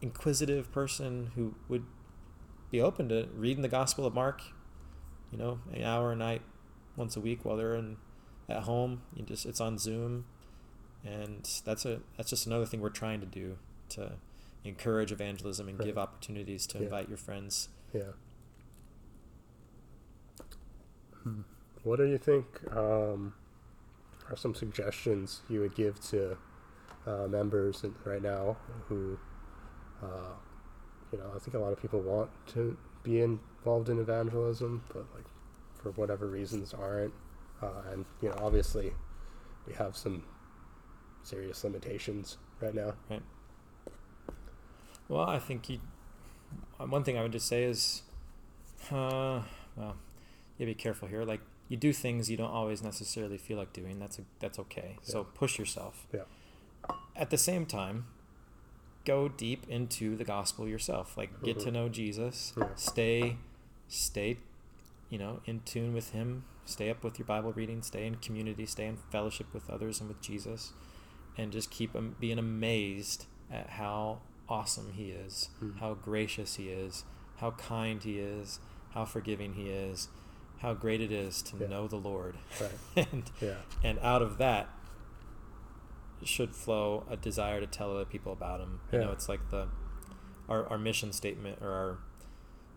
inquisitive 0.00 0.70
person 0.70 1.32
who 1.34 1.56
would 1.68 1.84
be 2.70 2.80
open 2.80 3.08
to 3.08 3.26
reading 3.34 3.62
the 3.62 3.68
Gospel 3.68 4.06
of 4.06 4.14
Mark. 4.14 4.42
You 5.32 5.38
know, 5.38 5.58
an 5.74 5.82
hour 5.82 6.12
a 6.12 6.16
night, 6.16 6.42
once 6.96 7.16
a 7.16 7.20
week 7.20 7.44
while 7.44 7.56
they're 7.56 7.74
in 7.74 7.96
at 8.48 8.62
home. 8.62 9.02
You 9.16 9.24
just 9.24 9.44
it's 9.44 9.60
on 9.60 9.76
Zoom, 9.76 10.26
and 11.04 11.48
that's 11.64 11.84
a 11.84 12.00
that's 12.16 12.30
just 12.30 12.46
another 12.46 12.66
thing 12.66 12.80
we're 12.80 12.90
trying 12.90 13.20
to 13.20 13.26
do 13.26 13.58
to 13.90 14.12
encourage 14.64 15.12
evangelism 15.12 15.68
and 15.68 15.78
give 15.78 15.96
opportunities 15.96 16.66
to 16.66 16.78
Yeah. 16.78 16.84
invite 16.84 17.08
your 17.08 17.16
friends. 17.18 17.68
Yeah. 17.94 18.12
Hmm. 21.22 21.40
What 21.84 21.96
do 21.96 22.04
you 22.04 22.18
think 22.18 22.44
um, 22.76 23.34
are 24.28 24.36
some 24.36 24.54
suggestions 24.54 25.40
you 25.48 25.60
would 25.60 25.74
give 25.74 26.00
to 26.10 26.36
uh, 27.06 27.26
members 27.28 27.84
right 28.04 28.20
now 28.22 28.56
who, 28.88 29.18
uh, 30.02 30.34
you 31.12 31.18
know, 31.18 31.32
I 31.34 31.38
think 31.38 31.54
a 31.54 31.58
lot 31.58 31.72
of 31.72 31.80
people 31.80 32.00
want 32.00 32.30
to 32.48 32.76
be 33.02 33.20
involved 33.20 33.88
in 33.88 33.98
evangelism, 33.98 34.82
but 34.92 35.06
like 35.14 35.24
for 35.82 35.92
whatever 35.92 36.26
reasons 36.26 36.74
aren't. 36.74 37.14
Uh, 37.62 37.82
and 37.92 38.04
you 38.20 38.28
know, 38.28 38.36
obviously, 38.40 38.92
we 39.66 39.72
have 39.74 39.96
some 39.96 40.24
serious 41.28 41.62
limitations 41.64 42.38
right 42.60 42.74
now. 42.74 42.94
Right. 43.10 43.22
Well, 45.08 45.28
I 45.28 45.38
think 45.38 45.68
you. 45.68 45.78
uh, 46.80 46.86
One 46.86 47.04
thing 47.04 47.16
I 47.18 47.22
would 47.22 47.32
just 47.32 47.46
say 47.48 47.64
is, 47.64 48.02
uh, 48.90 49.42
well, 49.76 49.96
you 50.58 50.66
be 50.66 50.74
careful 50.74 51.08
here. 51.08 51.24
Like 51.24 51.40
you 51.68 51.76
do 51.76 51.92
things 51.92 52.30
you 52.30 52.36
don't 52.36 52.50
always 52.50 52.82
necessarily 52.82 53.38
feel 53.38 53.58
like 53.58 53.72
doing. 53.72 53.98
That's 53.98 54.18
a, 54.18 54.22
that's 54.40 54.58
okay. 54.58 54.96
So 55.02 55.24
push 55.24 55.58
yourself. 55.58 56.06
Yeah. 56.12 56.22
At 57.16 57.30
the 57.30 57.38
same 57.38 57.66
time, 57.66 58.06
go 59.04 59.28
deep 59.28 59.66
into 59.68 60.16
the 60.16 60.24
gospel 60.24 60.66
yourself. 60.68 61.16
Like 61.16 61.42
get 61.42 61.58
to 61.60 61.68
Mhm. 61.68 61.72
know 61.72 61.88
Jesus. 61.88 62.52
Yeah. 62.56 62.68
Stay, 62.74 63.36
stay, 63.88 64.38
you 65.10 65.18
know, 65.18 65.40
in 65.46 65.60
tune 65.60 65.92
with 65.94 66.10
Him. 66.10 66.44
Stay 66.64 66.90
up 66.90 67.02
with 67.02 67.18
your 67.18 67.26
Bible 67.26 67.52
reading. 67.52 67.82
Stay 67.82 68.06
in 68.06 68.16
community. 68.16 68.66
Stay 68.66 68.86
in 68.86 68.96
fellowship 69.10 69.46
with 69.54 69.70
others 69.70 70.00
and 70.00 70.08
with 70.08 70.20
Jesus, 70.20 70.72
and 71.38 71.50
just 71.52 71.70
keep 71.70 71.92
being 72.20 72.38
amazed 72.38 73.24
at 73.50 73.70
how 73.70 74.20
awesome 74.48 74.92
He 74.92 75.10
is, 75.10 75.48
Mhm. 75.62 75.78
how 75.78 75.94
gracious 75.94 76.56
He 76.56 76.68
is, 76.68 77.04
how 77.36 77.52
kind 77.52 78.02
He 78.02 78.18
is, 78.18 78.60
how 78.90 79.04
forgiving 79.06 79.54
He 79.54 79.70
is, 79.70 80.08
how 80.58 80.74
great 80.74 81.00
it 81.00 81.12
is 81.12 81.40
to 81.42 81.56
Yeah. 81.56 81.68
know 81.68 81.86
the 81.88 81.96
Lord, 81.96 82.36
Right. 82.60 82.78
and 83.12 83.30
Yeah. 83.40 83.62
and 83.82 83.98
out 84.00 84.20
of 84.22 84.36
that 84.38 84.68
should 86.24 86.54
flow 86.54 87.06
a 87.08 87.16
desire 87.16 87.60
to 87.60 87.66
tell 87.66 87.92
other 87.94 88.04
people 88.04 88.32
about 88.32 88.60
Him. 88.60 88.80
You 88.92 88.98
know, 88.98 89.12
it's 89.12 89.28
like 89.28 89.50
the 89.50 89.68
our 90.48 90.66
our 90.68 90.78
mission 90.78 91.12
statement 91.12 91.62
or 91.62 91.70
our 91.72 91.98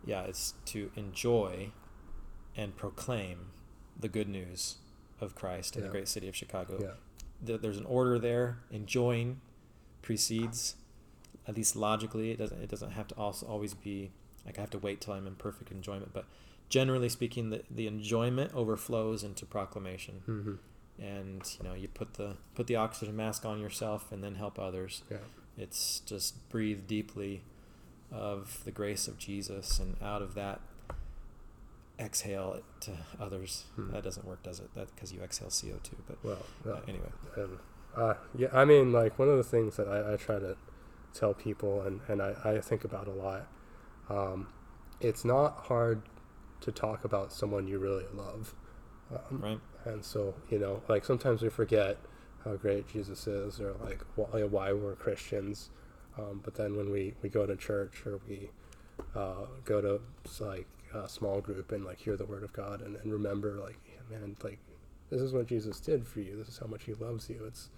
yeah, 0.04 0.22
it's 0.22 0.54
to 0.66 0.90
enjoy 0.96 1.72
and 2.56 2.76
proclaim 2.76 3.50
the 3.98 4.08
good 4.08 4.28
news 4.28 4.76
of 5.20 5.34
Christ 5.34 5.76
in 5.76 5.82
Yeah. 5.82 5.86
the 5.88 5.92
great 5.92 6.08
city 6.08 6.28
of 6.28 6.36
Chicago 6.36 6.78
Yeah. 6.80 6.94
There's 7.42 7.78
an 7.78 7.86
order 7.86 8.18
there. 8.18 8.58
Enjoying 8.70 9.40
precedes, 10.00 10.76
at 11.46 11.56
least 11.56 11.76
logically. 11.76 12.30
It 12.30 12.38
doesn't. 12.38 12.60
It 12.62 12.68
doesn't 12.68 12.92
have 12.92 13.08
to 13.08 13.14
also 13.16 13.46
always 13.46 13.74
be 13.74 14.12
like 14.46 14.58
I 14.58 14.60
have 14.60 14.70
to 14.70 14.78
wait 14.78 15.00
till 15.00 15.14
I'm 15.14 15.26
in 15.26 15.34
perfect 15.34 15.70
enjoyment. 15.70 16.12
But 16.12 16.26
generally 16.68 17.08
speaking, 17.08 17.50
the 17.50 17.62
the 17.70 17.86
enjoyment 17.86 18.52
overflows 18.54 19.22
into 19.24 19.46
proclamation. 19.46 20.22
hmm 20.26 20.54
And 20.98 21.42
you 21.58 21.68
know, 21.68 21.74
you 21.74 21.88
put 21.88 22.14
the 22.14 22.36
put 22.54 22.66
the 22.66 22.76
oxygen 22.76 23.16
mask 23.16 23.44
on 23.44 23.60
yourself, 23.60 24.12
and 24.12 24.22
then 24.22 24.36
help 24.36 24.58
others. 24.58 25.02
Yeah. 25.10 25.18
It's 25.56 26.00
just 26.00 26.48
breathe 26.48 26.86
deeply 26.86 27.42
of 28.10 28.62
the 28.64 28.70
grace 28.70 29.08
of 29.08 29.18
Jesus, 29.18 29.78
and 29.78 29.96
out 30.02 30.22
of 30.22 30.34
that, 30.34 30.60
exhale 31.98 32.54
it 32.54 32.64
to 32.82 32.92
others. 33.20 33.64
Hmm. 33.76 33.92
That 33.92 34.02
doesn't 34.04 34.26
work, 34.26 34.42
does 34.42 34.60
it? 34.60 34.74
That 34.74 34.94
because 34.94 35.12
you 35.12 35.20
exhale 35.20 35.48
CO 35.50 35.78
two. 35.82 35.96
But 36.06 36.18
Well, 36.24 36.38
uh, 36.66 36.70
uh, 36.70 36.80
anyway. 36.88 37.10
and 37.36 37.58
uh, 37.96 38.14
yeah, 38.36 38.48
I 38.52 38.64
mean, 38.64 38.92
like 38.92 39.18
one 39.18 39.28
of 39.28 39.36
the 39.36 39.44
things 39.44 39.76
that 39.76 39.88
I, 39.88 40.14
I 40.14 40.16
try 40.16 40.38
to 40.38 40.56
tell 41.14 41.34
people, 41.34 41.82
and 41.82 42.00
and 42.08 42.22
I, 42.22 42.34
I 42.44 42.60
think 42.60 42.84
about 42.84 43.06
a 43.06 43.12
lot. 43.12 43.46
Um, 44.08 44.48
it's 45.00 45.24
not 45.24 45.64
hard 45.66 46.02
to 46.60 46.72
talk 46.72 47.04
about 47.04 47.32
someone 47.32 47.66
you 47.66 47.78
really 47.78 48.04
love, 48.14 48.54
um, 49.10 49.40
right. 49.40 49.60
and 49.84 50.04
so 50.04 50.34
you 50.50 50.58
know, 50.58 50.82
like 50.88 51.04
sometimes 51.04 51.42
we 51.42 51.48
forget 51.48 51.98
how 52.44 52.56
great 52.56 52.88
Jesus 52.88 53.26
is, 53.26 53.60
or 53.60 53.74
like 53.84 54.02
why, 54.16 54.42
why 54.44 54.72
we're 54.72 54.94
Christians. 54.94 55.70
Um, 56.18 56.40
but 56.44 56.56
then 56.56 56.76
when 56.76 56.90
we, 56.90 57.14
we 57.22 57.30
go 57.30 57.46
to 57.46 57.56
church 57.56 58.02
or 58.04 58.20
we 58.28 58.50
uh, 59.14 59.46
go 59.64 59.80
to 59.80 60.00
like 60.44 60.66
a 60.94 61.08
small 61.08 61.40
group 61.40 61.72
and 61.72 61.84
like 61.84 61.98
hear 61.98 62.16
the 62.16 62.24
word 62.26 62.42
of 62.42 62.52
God 62.52 62.80
and, 62.82 62.96
and 62.96 63.12
remember 63.12 63.58
like 63.62 63.78
yeah, 63.86 64.18
man 64.18 64.36
like 64.42 64.58
this 65.10 65.20
is 65.20 65.32
what 65.32 65.46
Jesus 65.46 65.78
did 65.80 66.06
for 66.06 66.20
you. 66.20 66.36
This 66.36 66.48
is 66.48 66.58
how 66.58 66.66
much 66.66 66.84
He 66.84 66.94
loves 66.94 67.28
you. 67.28 67.44
It's 67.46 67.68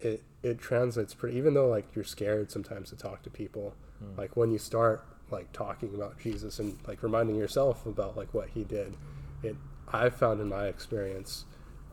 it 0.00 0.22
it 0.42 0.58
translates 0.58 1.14
pretty. 1.14 1.36
Even 1.36 1.54
though 1.54 1.68
like 1.68 1.94
you're 1.94 2.04
scared 2.04 2.50
sometimes 2.50 2.90
to 2.90 2.96
talk 2.96 3.22
to 3.22 3.30
people, 3.30 3.74
Mm. 4.02 4.16
like 4.16 4.34
when 4.34 4.50
you 4.50 4.58
start 4.58 5.04
like 5.30 5.52
talking 5.52 5.94
about 5.94 6.18
Jesus 6.18 6.58
and 6.58 6.78
like 6.88 7.02
reminding 7.02 7.36
yourself 7.36 7.84
about 7.84 8.16
like 8.16 8.32
what 8.32 8.48
He 8.48 8.64
did, 8.64 8.96
it 9.42 9.56
I've 9.92 10.16
found 10.16 10.40
in 10.40 10.48
my 10.48 10.66
experience, 10.68 11.44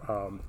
um, 0.07 0.41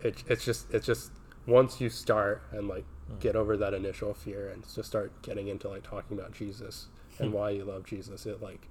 it 0.00 0.22
it's 0.28 0.44
just 0.44 0.72
it's 0.72 0.86
just 0.86 1.10
once 1.46 1.80
you 1.80 1.88
start 1.90 2.42
and 2.52 2.68
like 2.68 2.84
Mm. 3.10 3.20
get 3.20 3.36
over 3.36 3.54
that 3.58 3.74
initial 3.74 4.14
fear 4.14 4.48
and 4.48 4.62
just 4.64 4.88
start 4.88 5.20
getting 5.20 5.48
into 5.48 5.68
like 5.68 5.82
talking 5.82 6.18
about 6.18 6.32
Jesus 6.32 6.86
and 7.18 7.32
why 7.36 7.50
you 7.50 7.62
love 7.64 7.84
Jesus, 7.84 8.24
it 8.24 8.40
like 8.40 8.66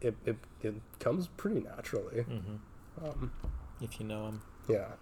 it 0.00 0.14
it, 0.24 0.36
it 0.62 0.74
comes 1.00 1.28
pretty 1.36 1.60
naturally. 1.60 2.22
hmm 2.22 2.56
Um, 3.04 3.32
If 3.80 4.00
you 4.00 4.06
know 4.06 4.26
him, 4.26 4.42
yeah. 4.68 4.92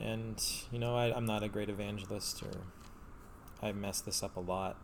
and 0.00 0.42
you 0.72 0.78
know, 0.78 0.96
I, 0.96 1.14
I'm 1.14 1.24
not 1.26 1.42
a 1.42 1.48
great 1.48 1.68
evangelist, 1.68 2.42
or 2.42 2.50
I 3.62 3.72
mess 3.72 4.00
this 4.00 4.22
up 4.22 4.36
a 4.36 4.40
lot. 4.40 4.76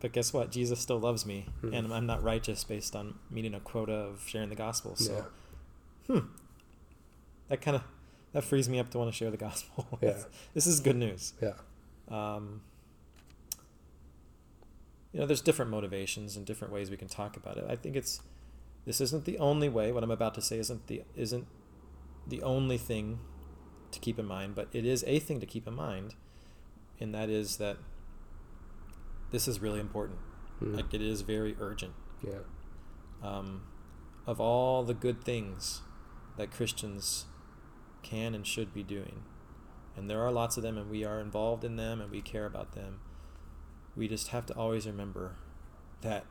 But 0.00 0.12
guess 0.12 0.32
what? 0.32 0.50
Jesus 0.50 0.80
still 0.80 0.98
loves 0.98 1.24
me, 1.24 1.46
Mhm. 1.62 1.74
and 1.78 1.92
I'm 1.94 2.06
not 2.06 2.22
righteous 2.22 2.64
based 2.64 2.96
on 2.96 3.18
meeting 3.30 3.54
a 3.54 3.60
quota 3.60 3.92
of 3.92 4.24
sharing 4.26 4.48
the 4.48 4.56
gospel. 4.56 4.96
So, 4.96 5.30
Yeah. 6.08 6.14
hmm, 6.18 6.26
that 7.48 7.60
kind 7.60 7.76
of 7.76 7.82
that 8.32 8.42
frees 8.44 8.68
me 8.68 8.78
up 8.78 8.90
to 8.90 8.98
want 8.98 9.10
to 9.10 9.16
share 9.16 9.30
the 9.30 9.36
gospel. 9.36 9.86
Yeah. 10.02 10.24
this 10.54 10.66
is 10.66 10.80
good 10.80 10.96
news. 10.96 11.34
Yeah. 11.40 11.54
Um, 12.08 12.62
you 15.12 15.20
know, 15.20 15.26
there's 15.26 15.40
different 15.42 15.70
motivations 15.70 16.36
and 16.36 16.46
different 16.46 16.72
ways 16.72 16.90
we 16.90 16.96
can 16.96 17.08
talk 17.08 17.36
about 17.36 17.56
it. 17.58 17.64
I 17.68 17.76
think 17.76 17.96
it's 17.96 18.20
this 18.84 19.00
isn't 19.00 19.24
the 19.24 19.38
only 19.38 19.68
way. 19.68 19.92
What 19.92 20.02
I'm 20.02 20.10
about 20.10 20.34
to 20.34 20.42
say 20.42 20.58
isn't 20.58 20.86
the 20.86 21.02
isn't 21.14 21.46
the 22.26 22.42
only 22.42 22.78
thing 22.78 23.18
to 23.90 23.98
keep 24.00 24.18
in 24.18 24.26
mind, 24.26 24.54
but 24.54 24.68
it 24.72 24.86
is 24.86 25.04
a 25.06 25.18
thing 25.18 25.38
to 25.40 25.46
keep 25.46 25.66
in 25.68 25.74
mind, 25.74 26.14
and 26.98 27.14
that 27.14 27.28
is 27.28 27.58
that 27.58 27.76
this 29.30 29.46
is 29.48 29.60
really 29.60 29.80
important. 29.80 30.18
Mhm. 30.60 30.76
Like 30.76 30.94
it 30.94 31.02
is 31.02 31.22
very 31.22 31.56
urgent. 31.58 31.94
yeah. 32.22 32.38
Um, 33.22 33.62
of 34.26 34.40
all 34.40 34.82
the 34.84 34.94
good 34.94 35.24
things 35.24 35.82
that 36.36 36.50
Christians 36.52 37.26
can 38.02 38.34
and 38.34 38.46
should 38.46 38.72
be 38.72 38.82
doing, 38.84 39.22
and 39.96 40.08
there 40.08 40.20
are 40.22 40.30
lots 40.32 40.56
of 40.56 40.62
them, 40.62 40.78
and 40.78 40.88
we 40.90 41.04
are 41.04 41.18
involved 41.20 41.64
in 41.64 41.76
them, 41.76 42.00
and 42.00 42.10
we 42.10 42.20
care 42.20 42.46
about 42.46 42.72
them. 42.72 43.00
We 43.96 44.08
just 44.08 44.28
have 44.28 44.46
to 44.46 44.54
always 44.54 44.86
remember 44.86 45.36
that 46.00 46.24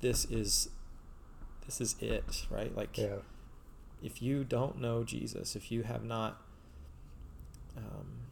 this 0.00 0.24
is 0.26 0.70
this 1.66 1.80
is 1.80 1.96
it, 2.00 2.46
right? 2.50 2.74
Like 2.74 2.96
Yeah. 2.96 3.16
if 4.02 4.22
you 4.22 4.44
don't 4.44 4.80
know 4.80 5.04
Jesus, 5.04 5.54
if 5.56 5.70
you 5.70 5.82
have 5.82 6.02
not 6.04 6.40
um, 7.76 8.28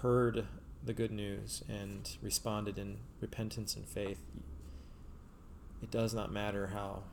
heard 0.00 0.46
the 0.82 0.92
good 0.92 1.10
news 1.12 1.62
and 1.68 2.16
responded 2.20 2.78
in 2.78 2.98
repentance 3.20 3.76
and 3.76 3.86
faith, 3.86 4.20
it 5.82 5.90
does 5.90 6.14
not 6.14 6.32
matter 6.32 6.68
how 6.68 7.04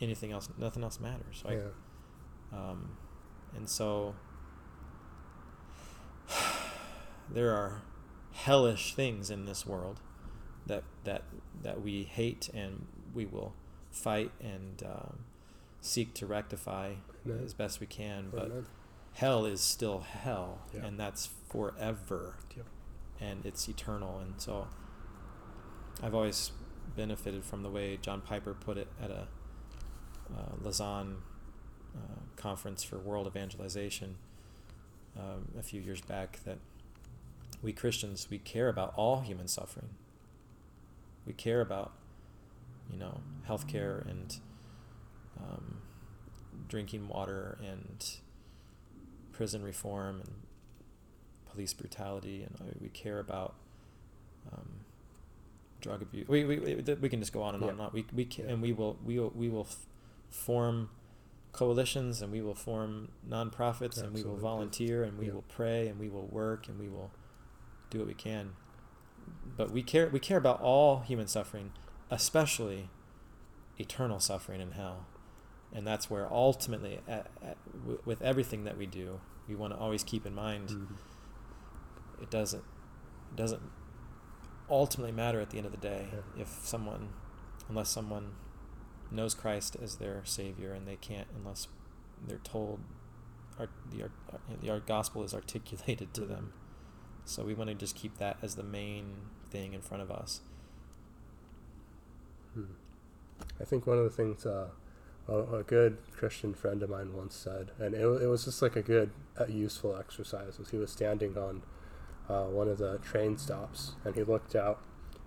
anything 0.00 0.30
else, 0.32 0.48
nothing 0.56 0.82
else 0.82 1.00
matters. 1.00 1.42
Right? 1.44 1.58
Yeah. 2.52 2.58
Um, 2.58 2.96
and 3.56 3.68
so 3.68 4.14
there 7.30 7.52
are 7.52 7.82
hellish 8.32 8.94
things 8.94 9.30
in 9.30 9.44
this 9.44 9.64
world 9.66 10.00
that 10.66 10.82
that 11.04 11.22
that 11.62 11.80
we 11.82 12.02
hate 12.04 12.48
and 12.54 12.86
we 13.14 13.24
will 13.26 13.54
fight 13.90 14.32
and 14.40 14.82
um, 14.84 15.18
seek 15.80 16.12
to 16.14 16.26
rectify 16.26 16.94
Amen. 17.24 17.40
as 17.44 17.54
best 17.54 17.78
we 17.80 17.86
can. 17.86 18.28
But 18.32 18.46
Amen. 18.46 18.66
hell 19.12 19.46
is 19.46 19.60
still 19.60 20.00
hell, 20.00 20.62
Yeah. 20.74 20.84
and 20.86 20.98
that's 20.98 21.28
forever, 21.48 22.34
Yep. 22.56 22.66
and 23.20 23.46
it's 23.46 23.68
eternal. 23.68 24.18
And 24.18 24.40
so, 24.40 24.66
I've 26.02 26.14
always 26.14 26.50
benefited 26.96 27.44
from 27.44 27.62
the 27.62 27.70
way 27.70 27.96
John 27.96 28.20
Piper 28.20 28.54
put 28.54 28.76
it 28.78 28.88
at 29.00 29.10
a 29.10 29.28
uh, 30.36 30.56
Lausanne 30.60 31.18
uh, 31.96 32.20
conference 32.36 32.82
for 32.82 32.98
world 32.98 33.26
evangelization 33.28 34.16
um, 35.16 35.48
a 35.58 35.62
few 35.62 35.80
years 35.80 36.00
back. 36.00 36.40
That 36.44 36.58
we 37.64 37.72
Christians 37.72 38.28
we 38.30 38.38
care 38.38 38.68
about 38.68 38.92
all 38.94 39.20
human 39.22 39.48
suffering. 39.48 39.88
We 41.26 41.32
care 41.32 41.60
about, 41.62 41.92
you 42.92 42.98
know, 42.98 43.20
healthcare 43.48 44.08
and 44.08 44.36
um, 45.40 45.78
drinking 46.68 47.08
water 47.08 47.56
and 47.66 48.04
prison 49.32 49.62
reform 49.64 50.20
and 50.20 50.30
police 51.50 51.72
brutality, 51.72 52.42
and 52.42 52.76
we 52.80 52.90
care 52.90 53.18
about 53.18 53.54
um, 54.52 54.68
drug 55.80 56.02
abuse. 56.02 56.28
We, 56.28 56.44
we, 56.44 56.58
we, 56.58 56.74
we 57.00 57.08
can 57.08 57.20
just 57.20 57.32
go 57.32 57.42
on 57.42 57.54
and 57.54 57.62
on 57.64 57.68
Yeah. 57.68 57.72
and 57.72 57.80
on. 57.80 57.90
We, 57.94 58.04
we 58.12 58.24
can, 58.26 58.44
Yeah. 58.46 58.52
and 58.52 58.62
we 58.62 58.72
will 58.72 58.98
we 59.04 59.18
will 59.18 59.32
we 59.34 59.48
will 59.48 59.66
f- 59.68 59.86
form 60.28 60.90
coalitions 61.52 62.20
and 62.20 62.30
we 62.32 62.42
will 62.42 62.54
form 62.54 63.08
nonprofits 63.28 64.02
and 64.02 64.12
we 64.12 64.22
will 64.24 64.36
volunteer 64.36 65.04
and 65.04 65.16
we 65.16 65.26
Yeah. 65.28 65.32
will 65.34 65.44
pray 65.48 65.86
and 65.88 65.98
we 66.00 66.08
will 66.10 66.26
work 66.26 66.66
and 66.68 66.78
we 66.78 66.88
will 66.88 67.10
do 67.90 67.98
what 67.98 68.06
we 68.08 68.14
can. 68.14 68.52
But 69.56 69.70
we 69.70 69.82
care 69.82 70.08
we 70.08 70.18
care 70.20 70.38
about 70.38 70.60
all 70.60 71.00
human 71.00 71.26
suffering, 71.26 71.72
especially 72.10 72.90
eternal 73.78 74.20
suffering 74.20 74.60
in 74.60 74.72
hell. 74.72 75.06
And 75.72 75.84
that's 75.86 76.08
where 76.08 76.32
ultimately, 76.32 77.00
at, 77.08 77.26
at, 77.42 77.56
w- 77.80 78.00
with 78.04 78.22
everything 78.22 78.62
that 78.64 78.76
we 78.78 78.86
do, 78.86 79.20
we 79.48 79.54
want 79.56 79.72
to 79.72 79.78
always 79.78 80.04
keep 80.04 80.24
in 80.26 80.34
mind 80.34 80.68
Mhm. 80.70 80.86
it 82.22 82.30
doesn't 82.30 82.62
it 83.30 83.36
doesn't 83.36 83.62
ultimately 84.70 85.12
matter 85.12 85.40
at 85.40 85.50
the 85.50 85.58
end 85.58 85.66
of 85.66 85.72
the 85.72 85.78
day 85.78 86.08
Yeah. 86.12 86.42
if 86.42 86.48
someone 86.64 87.10
unless 87.68 87.88
someone 87.90 88.34
knows 89.10 89.34
Christ 89.34 89.76
as 89.82 89.96
their 89.96 90.24
savior 90.24 90.72
and 90.72 90.86
they 90.86 90.96
can't 90.96 91.28
unless 91.36 91.68
they're 92.26 92.38
told 92.38 92.80
our, 93.58 93.68
the 93.90 94.02
our, 94.04 94.10
the 94.62 94.70
our 94.70 94.80
gospel 94.80 95.22
is 95.24 95.34
articulated 95.34 96.14
to 96.14 96.22
Mhm. 96.22 96.28
them 96.28 96.52
so 97.24 97.44
we 97.44 97.54
want 97.54 97.68
to 97.68 97.74
just 97.74 97.94
keep 97.96 98.18
that 98.18 98.36
as 98.42 98.54
the 98.54 98.62
main 98.62 99.16
thing 99.50 99.72
in 99.72 99.80
front 99.80 100.02
of 100.02 100.10
us 100.10 100.40
Hmm. 102.54 102.64
I 103.60 103.64
think 103.64 103.86
one 103.86 103.98
of 103.98 104.04
the 104.04 104.10
things 104.10 104.46
uh, 104.46 104.68
a, 105.28 105.56
a 105.56 105.62
good 105.62 105.98
Christian 106.12 106.54
friend 106.54 106.82
of 106.82 106.90
mine 106.90 107.12
once 107.14 107.34
said, 107.34 107.72
and 107.78 107.94
it, 107.94 108.00
it 108.00 108.26
was 108.26 108.44
just 108.44 108.62
like 108.62 108.76
a 108.76 108.82
good, 108.82 109.10
uh, 109.38 109.46
useful 109.46 109.96
exercise, 109.96 110.58
was 110.58 110.70
he 110.70 110.76
was 110.76 110.90
standing 110.90 111.36
on 111.36 111.62
uh, 112.28 112.44
one 112.44 112.68
of 112.68 112.78
the 112.78 112.98
train 112.98 113.36
stops 113.36 113.92
and 114.04 114.14
he 114.14 114.22
looked 114.22 114.54
out 114.54 114.82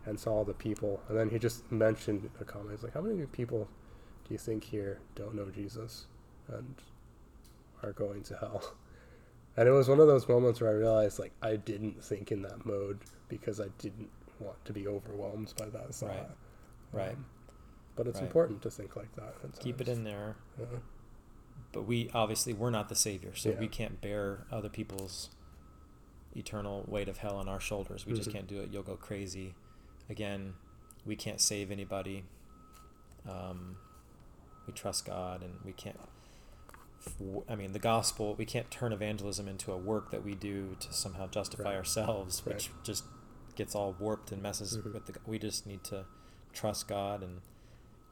and 0.06 0.20
saw 0.20 0.32
all 0.32 0.46
the 0.46 0.54
people, 0.54 1.02
and 1.10 1.18
then 1.18 1.30
he 1.30 1.38
just 1.38 1.70
mentioned 1.70 2.30
a 2.40 2.46
comment. 2.46 2.72
He's 2.72 2.84
like, 2.84 2.94
"How 2.94 3.02
many 3.02 3.26
people 3.26 3.68
do 4.26 4.34
you 4.34 4.38
think 4.38 4.64
here 4.64 5.00
don't 5.16 5.36
know 5.36 5.50
Jesus 5.50 6.06
and 6.48 6.76
are 7.84 7.92
going 7.92 8.24
to 8.24 8.38
hell?" 8.38 8.74
And 9.58 9.68
it 9.68 9.72
was 9.72 9.90
one 9.90 10.00
of 10.00 10.08
those 10.08 10.28
moments 10.28 10.62
where 10.62 10.70
I 10.70 10.74
realized, 10.74 11.18
like, 11.20 11.34
I 11.42 11.56
didn't 11.56 12.04
think 12.04 12.32
in 12.32 12.44
that 12.44 12.66
mode 12.66 13.00
because 13.28 13.60
I 13.60 13.68
didn't 13.80 14.10
want 14.40 14.64
to 14.66 14.72
be 14.74 14.88
overwhelmed 14.88 15.54
by 15.58 15.66
that 15.70 15.94
thought. 15.96 16.10
Right. 16.10 16.28
Right. 16.94 17.12
Um, 17.16 17.26
but 17.96 18.06
it's 18.08 18.18
Right. 18.20 18.26
important 18.28 18.62
to 18.62 18.70
think 18.72 18.96
like 18.96 19.14
that. 19.16 19.34
at 19.44 19.60
keep 19.60 19.82
it 19.82 19.88
in 19.88 20.04
there 20.04 20.36
Yeah. 20.60 20.66
but 21.72 21.82
we 21.88 22.10
obviously 22.14 22.54
we're 22.54 22.70
not 22.70 22.88
the 22.90 22.96
savior 22.96 23.34
so 23.36 23.50
Yeah. 23.50 23.60
we 23.60 23.68
can't 23.68 24.00
bear 24.00 24.46
other 24.52 24.70
people's 24.70 25.32
eternal 26.36 26.86
weight 26.88 27.10
of 27.10 27.18
hell 27.18 27.36
on 27.38 27.50
our 27.50 27.60
shoulders 27.60 28.06
we 28.06 28.14
just 28.14 28.30
Mhm. 28.30 28.34
can't 28.34 28.48
do 28.48 28.62
it 28.62 28.70
you'll 28.72 28.84
go 28.84 28.96
crazy 28.96 29.56
again 30.10 30.54
we 31.06 31.16
can't 31.16 31.42
save 31.42 31.72
anybody 31.72 32.24
um, 33.28 33.78
we 34.68 34.74
trust 34.74 35.04
god 35.06 35.42
and 35.42 35.60
we 35.66 35.74
can't 35.74 36.00
i 37.50 37.56
mean 37.56 37.72
the 37.74 37.80
gospel 37.80 38.36
we 38.36 38.46
can't 38.46 38.70
turn 38.72 38.92
evangelism 38.94 39.48
into 39.48 39.72
a 39.72 39.78
work 39.78 40.12
that 40.12 40.24
we 40.24 40.34
do 40.36 40.76
to 40.80 40.92
somehow 40.94 41.28
justify 41.28 41.64
Right. 41.70 41.76
ourselves 41.76 42.42
Right. 42.46 42.56
which 42.56 42.70
just 42.84 43.04
gets 43.56 43.74
all 43.76 43.96
warped 44.00 44.32
and 44.32 44.42
messes 44.42 44.78
Mhm. 44.78 44.94
with 44.94 45.06
the 45.06 45.16
we 45.26 45.40
just 45.40 45.66
need 45.66 45.84
to 45.86 46.06
trust 46.54 46.88
god 46.88 47.24
and 47.24 47.42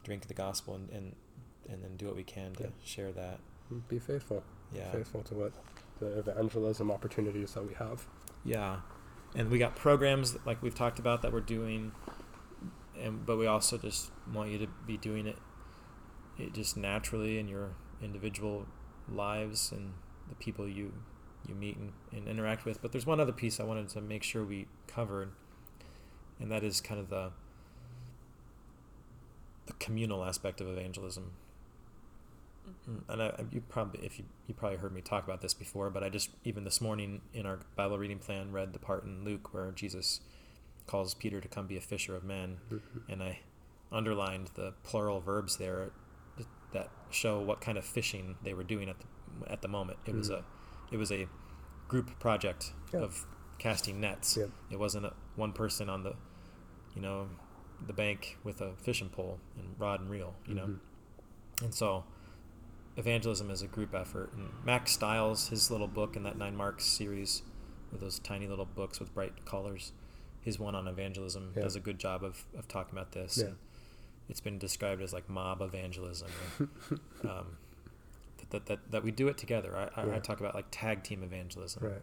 drink 0.04 0.26
the 0.28 0.34
gospel 0.34 0.74
and 0.74 0.90
and, 0.90 1.16
and 1.68 1.82
then 1.82 1.96
do 1.96 2.06
what 2.06 2.16
we 2.16 2.24
can 2.24 2.52
to 2.54 2.64
Yeah. 2.64 2.70
share 2.84 3.12
that 3.12 3.40
Be 3.88 3.98
faithful. 3.98 4.42
yeah 4.72 4.90
Faithful 4.92 5.22
to 5.24 5.34
what 5.34 5.52
the 5.98 6.18
evangelism 6.18 6.90
opportunities 6.90 7.54
that 7.54 7.66
we 7.66 7.72
have. 7.74 8.06
Yeah, 8.44 8.80
and 9.34 9.50
we 9.50 9.58
got 9.58 9.74
programs 9.76 10.34
that, 10.34 10.46
like 10.46 10.62
we've 10.62 10.74
talked 10.74 10.98
about 10.98 11.22
that 11.22 11.32
we're 11.32 11.40
doing, 11.40 11.92
and 13.00 13.24
but 13.26 13.36
we 13.38 13.46
also 13.46 13.78
just 13.78 14.10
want 14.32 14.50
you 14.50 14.58
to 14.58 14.66
be 14.86 14.96
doing 14.98 15.26
it, 15.26 15.38
it 16.38 16.52
just 16.52 16.76
naturally 16.76 17.38
in 17.38 17.48
your 17.48 17.70
individual 18.02 18.66
lives 19.08 19.72
and 19.72 19.94
the 20.28 20.34
people 20.36 20.68
you 20.68 20.92
you 21.46 21.54
meet 21.54 21.76
and, 21.76 21.92
and 22.12 22.28
interact 22.28 22.64
with. 22.64 22.82
But 22.82 22.92
there's 22.92 23.06
one 23.06 23.20
other 23.20 23.32
piece 23.32 23.60
I 23.60 23.64
wanted 23.64 23.88
to 23.90 24.00
make 24.00 24.22
sure 24.22 24.44
we 24.44 24.66
covered, 24.88 25.30
and 26.40 26.50
that 26.50 26.64
is 26.64 26.80
kind 26.80 27.00
of 27.00 27.08
the 27.08 27.30
the 29.66 29.72
communal 29.74 30.24
aspect 30.24 30.60
of 30.60 30.68
evangelism. 30.68 31.32
Mm, 32.88 33.00
And 33.08 33.22
I, 33.22 33.44
you 33.52 33.62
probably, 33.68 34.04
if 34.04 34.18
you 34.18 34.24
you 34.46 34.54
probably 34.54 34.78
heard 34.78 34.92
me 34.92 35.00
talk 35.00 35.24
about 35.24 35.40
this 35.40 35.54
before, 35.54 35.90
but 35.90 36.02
I 36.02 36.08
just 36.08 36.30
even 36.44 36.64
this 36.64 36.80
morning 36.80 37.20
in 37.32 37.46
our 37.46 37.60
Bible 37.76 37.98
reading 37.98 38.18
plan 38.18 38.52
read 38.52 38.72
the 38.72 38.78
part 38.78 39.04
in 39.04 39.24
Luke 39.24 39.52
where 39.54 39.70
Jesus 39.72 40.20
calls 40.86 41.14
Peter 41.14 41.40
to 41.40 41.48
come 41.48 41.66
be 41.66 41.76
a 41.76 41.80
fisher 41.80 42.14
of 42.16 42.24
men, 42.24 42.58
and 43.08 43.22
I 43.22 43.40
underlined 43.92 44.50
the 44.54 44.72
plural 44.82 45.20
verbs 45.20 45.56
there 45.56 45.76
th- 45.76 45.90
that 45.90 46.05
show 47.10 47.40
what 47.40 47.60
kind 47.60 47.78
of 47.78 47.84
fishing 47.84 48.36
they 48.42 48.54
were 48.54 48.64
doing 48.64 48.88
at 48.88 48.96
the 48.98 49.06
at 49.52 49.62
the 49.62 49.68
moment. 49.68 49.98
It 50.06 50.14
was 50.14 50.30
Mhm. 50.30 50.38
a 50.38 50.44
it 50.94 50.96
was 50.96 51.10
a 51.12 51.28
group 51.88 52.18
project 52.18 52.72
Yeah. 52.92 53.00
of 53.00 53.26
casting 53.58 54.00
nets. 54.00 54.36
Yep. 54.36 54.50
It 54.70 54.78
wasn't 54.78 55.06
a, 55.06 55.14
one 55.36 55.52
person 55.52 55.88
on 55.88 56.02
the 56.02 56.14
you 56.94 57.02
know 57.02 57.28
the 57.86 57.92
bank 57.92 58.38
with 58.44 58.60
a 58.62 58.74
fishing 58.76 59.08
pole 59.10 59.38
and 59.58 59.78
rod 59.78 60.00
and 60.00 60.08
reel. 60.10 60.34
You 60.46 60.54
know, 60.54 60.66
Mhm. 60.66 60.78
and 61.62 61.74
so 61.74 62.04
evangelism 62.96 63.50
is 63.50 63.62
a 63.62 63.66
group 63.66 63.94
effort. 63.94 64.32
And 64.32 64.50
Max 64.64 64.92
Stiles, 64.92 65.48
his 65.48 65.70
little 65.70 65.88
book 65.88 66.16
in 66.16 66.22
that 66.22 66.36
Nine 66.38 66.56
Marks 66.56 66.84
series, 66.84 67.42
with 67.92 68.00
those 68.00 68.18
tiny 68.18 68.46
little 68.46 68.64
books 68.64 68.98
with 68.98 69.12
bright 69.14 69.44
colors, 69.44 69.92
his 70.40 70.58
one 70.58 70.74
on 70.74 70.88
evangelism 70.88 71.52
Yeah. 71.54 71.62
does 71.62 71.76
a 71.76 71.80
good 71.80 71.98
job 71.98 72.24
of, 72.24 72.46
of 72.56 72.66
talking 72.68 72.92
about 72.96 73.12
this. 73.12 73.36
Yeah. 73.38 73.48
And 73.48 73.56
it's 74.28 74.40
been 74.40 74.58
described 74.58 75.02
as 75.02 75.12
like 75.12 75.28
mob 75.28 75.60
evangelism. 75.62 76.28
um, 77.24 77.56
that 78.50 78.66
that, 78.66 78.78
that 78.90 79.02
we 79.04 79.10
do 79.10 79.28
it 79.28 79.36
together. 79.38 79.76
I, 79.76 80.00
I, 80.02 80.16
I 80.16 80.18
talk 80.20 80.40
about 80.40 80.54
like 80.54 80.66
tag 80.70 81.02
team 81.02 81.22
evangelism, 81.22 81.82
Right. 81.84 82.02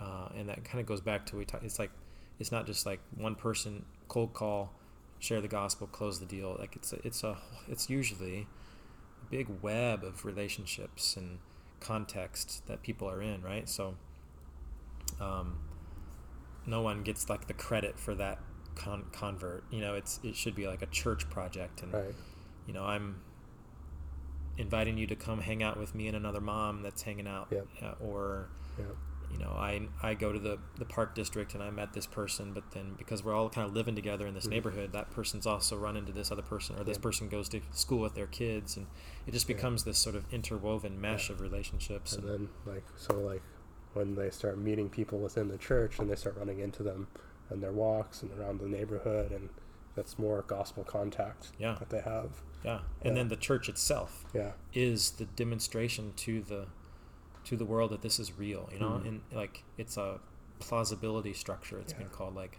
uh, 0.00 0.28
and 0.36 0.48
that 0.48 0.64
kind 0.64 0.80
of 0.80 0.86
goes 0.86 1.00
back 1.00 1.26
to 1.26 1.36
we 1.36 1.44
talk. 1.44 1.62
It's 1.62 1.78
like 1.78 1.90
it's 2.38 2.50
not 2.50 2.66
just 2.66 2.86
like 2.86 3.00
one 3.16 3.34
person 3.36 3.84
cold 4.08 4.32
call, 4.34 4.72
share 5.20 5.40
the 5.40 5.48
gospel, 5.48 5.86
close 5.86 6.18
the 6.18 6.26
deal. 6.26 6.56
Like 6.58 6.74
it's 6.76 6.92
a, 6.92 6.98
it's 7.06 7.22
a 7.22 7.36
it's 7.68 7.88
usually 7.88 8.48
a 9.22 9.30
big 9.30 9.46
web 9.62 10.02
of 10.02 10.24
relationships 10.24 11.16
and 11.16 11.38
context 11.78 12.66
that 12.66 12.82
people 12.82 13.08
are 13.08 13.22
in, 13.22 13.42
right? 13.42 13.68
So, 13.68 13.94
um, 15.20 15.58
no 16.66 16.82
one 16.82 17.02
gets 17.02 17.28
like 17.30 17.46
the 17.46 17.54
credit 17.54 17.98
for 17.98 18.14
that 18.16 18.38
con- 18.74 19.06
convert. 19.12 19.64
You 19.70 19.80
know, 19.80 19.94
it's 19.94 20.20
it 20.22 20.36
should 20.36 20.54
be 20.54 20.66
like 20.66 20.82
a 20.82 20.86
church 20.86 21.28
project, 21.30 21.82
and 21.82 21.92
Right. 21.92 22.14
you 22.66 22.72
know, 22.74 22.84
I'm 22.84 23.20
inviting 24.58 24.98
you 24.98 25.06
to 25.06 25.16
come 25.16 25.40
hang 25.40 25.62
out 25.62 25.78
with 25.78 25.94
me 25.94 26.06
and 26.06 26.16
another 26.16 26.40
mom 26.40 26.82
that's 26.82 27.02
hanging 27.02 27.26
out, 27.26 27.48
Yep. 27.50 27.66
uh, 27.82 27.94
or 28.00 28.48
Yep. 28.78 28.96
you 29.32 29.38
know, 29.38 29.50
I 29.50 29.88
I 30.02 30.14
go 30.14 30.32
to 30.32 30.38
the 30.38 30.58
the 30.78 30.84
park 30.84 31.14
district 31.14 31.54
and 31.54 31.62
I 31.62 31.70
met 31.70 31.92
this 31.92 32.06
person, 32.06 32.52
but 32.52 32.72
then 32.72 32.94
because 32.98 33.22
we're 33.24 33.32
all 33.34 33.48
kind 33.48 33.66
of 33.66 33.72
living 33.74 33.94
together 33.94 34.26
in 34.26 34.34
this 34.34 34.46
Mhm. 34.46 34.50
neighborhood, 34.50 34.92
that 34.92 35.10
person's 35.10 35.46
also 35.46 35.76
run 35.78 35.96
into 35.96 36.12
this 36.12 36.30
other 36.32 36.42
person, 36.42 36.78
or 36.78 36.84
this 36.84 36.98
person 36.98 37.28
goes 37.28 37.48
to 37.50 37.60
school 37.70 38.00
with 38.00 38.14
their 38.14 38.26
kids, 38.26 38.76
and 38.76 38.86
it 39.26 39.30
just 39.32 39.46
becomes 39.46 39.84
this 39.84 39.98
sort 39.98 40.16
of 40.16 40.24
interwoven 40.32 41.00
mesh 41.00 41.30
of 41.30 41.40
relationships. 41.40 42.12
And 42.14 42.28
then 42.28 42.48
like 42.66 42.84
so 42.96 43.18
like 43.20 43.42
when 43.94 44.14
they 44.14 44.30
start 44.30 44.58
meeting 44.58 44.88
people 44.90 45.18
within 45.18 45.48
the 45.48 45.58
church 45.58 45.98
and 45.98 46.08
they 46.10 46.14
start 46.16 46.36
running 46.36 46.58
into 46.60 46.82
them 46.82 47.08
in 47.50 47.60
their 47.60 47.72
walks 47.72 48.22
and 48.22 48.30
around 48.38 48.60
the 48.60 48.68
neighborhood 48.68 49.32
and 49.32 49.48
that's 49.94 50.18
more 50.18 50.42
gospel 50.42 50.84
contact 50.84 51.48
yeah, 51.58 51.74
that 51.78 51.90
they 51.90 52.00
have. 52.00 52.42
yeah, 52.64 52.80
and 53.02 53.10
Yeah. 53.10 53.14
then 53.14 53.28
the 53.28 53.36
church 53.36 53.68
itself 53.68 54.24
Yeah. 54.32 54.52
is 54.72 55.12
the 55.12 55.24
demonstration 55.26 56.12
to 56.16 56.42
the 56.42 56.66
to 57.44 57.56
the 57.56 57.64
world 57.64 57.90
that 57.90 58.02
this 58.02 58.20
is 58.20 58.38
real 58.38 58.68
you 58.72 58.78
know 58.78 59.00
Mhm. 59.02 59.08
and 59.08 59.22
like 59.32 59.64
it's 59.78 59.96
a 59.96 60.20
plausibility 60.60 61.32
structure 61.32 61.78
it's 61.80 61.94
been 61.94 62.10
called 62.10 62.34
like 62.34 62.58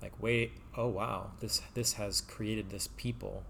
like 0.00 0.12
wait 0.22 0.52
oh 0.76 0.88
wow 0.88 1.32
this 1.40 1.60
this 1.74 1.94
has 1.94 2.20
created 2.20 2.70
this 2.70 2.86
people 2.96 3.44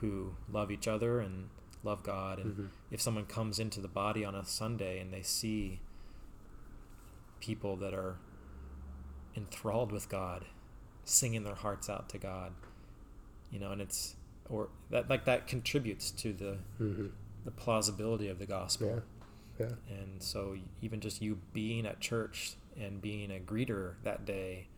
who 0.00 0.34
love 0.50 0.70
each 0.72 0.88
other 0.88 1.20
and 1.20 1.48
love 1.84 2.02
god 2.02 2.38
and 2.40 2.56
Mhm. 2.56 2.68
if 2.90 3.00
someone 3.00 3.24
comes 3.24 3.58
into 3.60 3.80
the 3.80 3.88
body 3.88 4.24
on 4.24 4.34
a 4.34 4.44
sunday 4.44 4.98
and 5.00 5.12
they 5.12 5.22
see 5.22 5.80
people 7.40 7.76
that 7.76 7.94
are 7.94 8.16
enthralled 9.36 9.92
with 9.92 10.08
god 10.08 10.44
singing 11.04 11.44
their 11.44 11.54
hearts 11.54 11.88
out 11.88 12.08
to 12.08 12.18
god 12.18 12.52
you 13.50 13.58
know 13.58 13.70
and 13.72 13.80
it's 13.80 14.14
or 14.50 14.68
that 14.90 15.08
like 15.10 15.24
that 15.24 15.46
contributes 15.46 16.10
to 16.10 16.32
the 16.32 16.58
Mhm. 16.80 17.12
the 17.44 17.50
plausibility 17.50 18.28
of 18.28 18.38
the 18.38 18.46
gospel. 18.46 19.02
Yeah. 19.58 19.66
Yeah. 19.66 19.74
And 20.00 20.22
so 20.22 20.56
even 20.82 21.00
just 21.00 21.20
you 21.22 21.38
being 21.52 21.86
at 21.86 22.00
church 22.00 22.56
and 22.76 23.00
being 23.02 23.30
a 23.30 23.38
greeter 23.40 23.94
that 24.02 24.24
day 24.24 24.68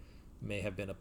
may 0.40 0.60
have 0.60 0.76
been 0.76 0.90
a 0.90 0.96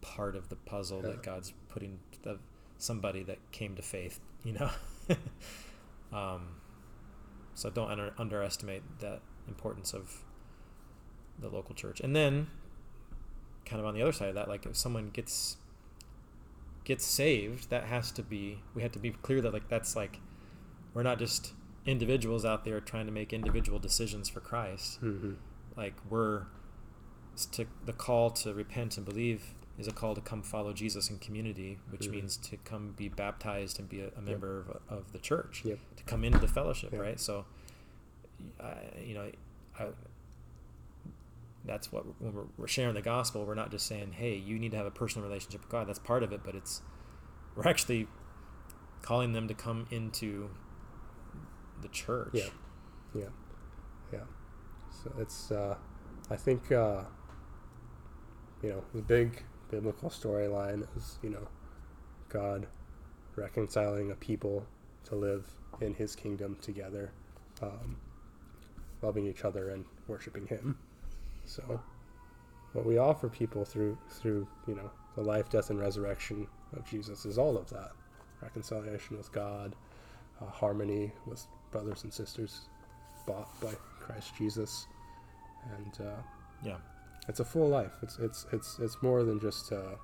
part 0.00 0.34
of 0.36 0.48
the 0.50 0.56
puzzle 0.56 1.00
Yeah. 1.02 1.10
that 1.10 1.22
God's 1.22 1.52
putting 1.68 1.98
the 2.22 2.38
somebody 2.78 3.22
that 3.24 3.38
came 3.52 3.74
to 3.76 3.82
faith, 3.82 4.20
you 4.44 4.52
know. 4.52 4.70
um, 6.12 6.56
so 7.54 7.70
don't 7.70 7.90
under, 7.90 8.12
underestimate 8.18 8.82
that 9.00 9.20
importance 9.48 9.92
of 9.94 10.24
the 11.38 11.48
local 11.48 11.74
church. 11.74 12.00
And 12.00 12.14
then 12.14 12.48
kind 13.64 13.80
of 13.80 13.86
on 13.86 13.94
the 13.94 14.02
other 14.02 14.12
side 14.12 14.28
of 14.28 14.34
that, 14.34 14.48
like 14.48 14.66
if 14.66 14.76
someone 14.76 15.10
gets 15.10 15.56
gets 16.84 17.04
saved, 17.04 17.70
that 17.70 17.84
has 17.84 18.10
to 18.12 18.22
be 18.22 18.58
we 18.74 18.82
have 18.82 18.92
to 18.92 18.98
be 18.98 19.10
clear 19.10 19.40
that 19.40 19.52
like 19.52 19.68
that's 19.68 19.94
like 19.96 20.18
we're 20.94 21.02
not 21.02 21.18
just 21.18 21.52
individuals 21.86 22.44
out 22.44 22.64
there 22.64 22.80
trying 22.80 23.06
to 23.06 23.12
make 23.12 23.32
individual 23.32 23.78
decisions 23.78 24.28
for 24.28 24.40
Christ. 24.40 25.00
Mhm. 25.00 25.36
Like 25.76 25.94
we're 26.10 26.46
to 27.52 27.66
the 27.86 27.92
call 27.92 28.30
to 28.30 28.52
repent 28.52 28.96
and 28.96 29.06
believe 29.06 29.54
is 29.78 29.88
a 29.88 29.92
call 29.92 30.14
to 30.14 30.20
come 30.20 30.42
follow 30.42 30.72
Jesus 30.74 31.08
in 31.08 31.18
community, 31.18 31.78
which 31.88 32.02
Mhm. 32.08 32.10
means 32.10 32.36
to 32.36 32.58
come 32.58 32.92
be 32.92 33.08
baptized 33.08 33.78
and 33.80 33.88
be 33.88 34.00
a, 34.02 34.10
a 34.16 34.20
member 34.20 34.66
of, 34.88 34.98
of 34.98 35.12
the 35.12 35.18
church, 35.18 35.64
Yep. 35.64 35.78
to 35.96 36.04
come 36.04 36.24
into 36.24 36.38
the 36.38 36.46
fellowship, 36.46 36.92
Yeah. 36.92 36.98
right? 36.98 37.18
So, 37.18 37.46
I, 38.60 38.74
you 39.02 39.14
know, 39.14 39.30
I, 39.78 39.86
that's 41.64 41.92
what 41.92 42.04
when 42.20 42.34
we're, 42.34 42.44
we're 42.56 42.66
sharing 42.66 42.94
the 42.94 43.02
gospel, 43.02 43.44
we're 43.44 43.54
not 43.54 43.70
just 43.70 43.86
saying, 43.86 44.12
"Hey, 44.12 44.36
you 44.36 44.58
need 44.58 44.72
to 44.72 44.76
have 44.76 44.86
a 44.86 44.90
personal 44.90 45.26
relationship 45.26 45.60
with 45.60 45.70
God." 45.70 45.88
That's 45.88 45.98
part 45.98 46.22
of 46.22 46.32
it, 46.32 46.40
but 46.44 46.54
it's 46.54 46.82
we're 47.54 47.68
actually 47.68 48.08
calling 49.02 49.32
them 49.32 49.48
to 49.48 49.54
come 49.54 49.86
into 49.90 50.50
the 51.80 51.88
church. 51.88 52.30
Yeah. 52.32 52.48
Yeah. 53.14 53.28
Yeah. 54.12 54.24
So 54.90 55.12
it's 55.18 55.50
uh 55.50 55.76
I 56.30 56.36
think 56.36 56.72
uh 56.72 57.02
you 58.62 58.70
know, 58.70 58.84
the 58.94 59.02
big 59.02 59.42
biblical 59.70 60.08
storyline 60.08 60.86
is, 60.96 61.18
you 61.22 61.30
know, 61.30 61.48
God 62.28 62.66
reconciling 63.34 64.10
a 64.10 64.14
people 64.14 64.64
to 65.04 65.16
live 65.16 65.46
in 65.80 65.94
his 65.94 66.14
kingdom 66.14 66.56
together, 66.60 67.10
um, 67.60 67.96
loving 69.02 69.26
each 69.26 69.44
other 69.44 69.70
and 69.70 69.84
worshiping 70.06 70.46
him. 70.46 70.78
So 71.44 71.80
what 72.72 72.86
we 72.86 72.98
offer 72.98 73.28
people 73.28 73.64
through 73.64 73.98
through, 74.08 74.46
you 74.66 74.74
know, 74.74 74.90
the 75.16 75.22
life, 75.22 75.50
death 75.50 75.70
and 75.70 75.78
resurrection 75.78 76.46
of 76.76 76.88
Jesus 76.88 77.24
is 77.26 77.38
all 77.38 77.56
of 77.58 77.68
that. 77.70 77.90
Reconciliation 78.40 79.16
with 79.16 79.30
God, 79.32 79.76
uh, 80.40 80.46
harmony 80.46 81.12
with 81.26 81.44
brothers 81.70 82.02
and 82.04 82.12
sisters 82.12 82.62
bought 83.26 83.48
by 83.60 83.72
Christ 84.00 84.34
Jesus. 84.36 84.86
And 85.76 86.06
uh, 86.06 86.20
Yeah. 86.64 86.78
it's 87.28 87.40
a 87.40 87.44
full 87.44 87.68
life. 87.68 87.92
It's 88.02 88.18
it's 88.18 88.46
it's 88.52 88.78
it's 88.80 89.00
more 89.02 89.22
than 89.22 89.38
just 89.40 89.70
uh, 89.72 89.94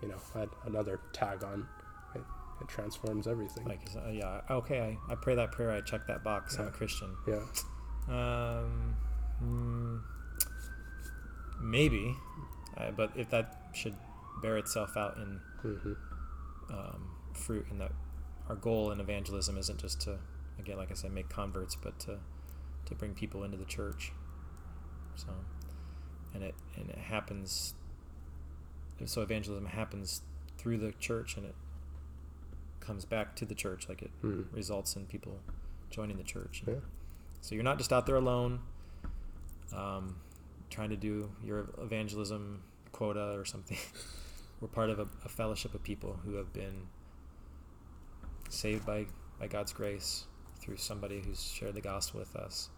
you 0.00 0.08
know 0.08 0.16
add 0.36 0.48
another 0.66 1.00
tag 1.12 1.44
on. 1.44 1.66
It, 2.14 2.22
it 2.60 2.68
transforms 2.68 3.26
everything. 3.26 3.64
Like, 3.64 3.80
uh, 3.96 4.08
yeah, 4.10 4.40
okay, 4.50 4.96
I, 5.08 5.12
I 5.12 5.16
pray 5.16 5.34
that 5.34 5.50
prayer, 5.52 5.70
I 5.72 5.80
check 5.80 6.06
that 6.06 6.22
box, 6.22 6.56
I'm 6.58 6.68
a 6.68 6.70
Christian. 6.70 7.14
yeah, 7.26 7.40
Um, 8.08 8.96
mm, 9.42 10.00
maybe, 11.62 12.16
uh, 12.76 12.90
but 12.90 13.12
if 13.16 13.30
that 13.30 13.70
should 13.72 13.94
bear 14.42 14.56
itself 14.58 14.96
out 14.96 15.16
in 15.16 15.40
hmm 15.62 15.92
um, 16.70 17.10
fruit, 17.34 17.66
and 17.70 17.80
that 17.80 17.92
our 18.48 18.56
goal 18.56 18.90
in 18.90 19.00
evangelism 19.00 19.56
isn't 19.58 19.78
just 19.78 20.00
to, 20.02 20.18
again, 20.58 20.76
like 20.76 20.90
I 20.90 20.94
said, 20.94 21.12
make 21.12 21.28
converts, 21.28 21.76
but 21.76 21.98
to 22.00 22.18
to 22.86 22.94
bring 22.94 23.14
people 23.14 23.44
into 23.44 23.56
the 23.56 23.64
church. 23.64 24.12
So, 25.14 25.28
and 26.34 26.42
it 26.42 26.54
and 26.76 26.90
it 26.90 26.98
happens. 26.98 27.74
So 29.04 29.22
evangelism 29.22 29.66
happens 29.66 30.22
through 30.58 30.78
the 30.78 30.92
church, 30.92 31.36
and 31.36 31.46
it 31.46 31.54
comes 32.80 33.04
back 33.04 33.36
to 33.36 33.44
the 33.44 33.54
church, 33.54 33.88
like 33.88 34.02
it 34.02 34.10
hmm 34.20 34.42
results 34.52 34.96
in 34.96 35.06
people 35.06 35.40
joining 35.90 36.16
the 36.16 36.24
church. 36.24 36.62
Yeah. 36.66 36.74
So 37.40 37.54
you're 37.54 37.64
not 37.64 37.78
just 37.78 37.92
out 37.92 38.06
there 38.06 38.16
alone, 38.16 38.60
um, 39.74 40.16
trying 40.72 40.90
to 40.90 40.96
do 40.96 41.30
your 41.44 41.68
evangelism 41.80 42.62
quota 42.90 43.32
or 43.36 43.44
something. 43.44 43.76
We're 44.60 44.68
part 44.68 44.90
of 44.90 44.98
a, 44.98 45.06
a 45.24 45.28
fellowship 45.28 45.74
of 45.74 45.82
people 45.82 46.18
who 46.24 46.34
have 46.34 46.52
been 46.52 46.86
saved 48.48 48.86
by, 48.86 49.06
by 49.38 49.48
God's 49.48 49.72
grace 49.72 50.24
through 50.60 50.76
somebody 50.76 51.22
who's 51.24 51.42
shared 51.42 51.74
the 51.74 51.80
gospel 51.80 52.20
with 52.20 52.36
us. 52.36 52.68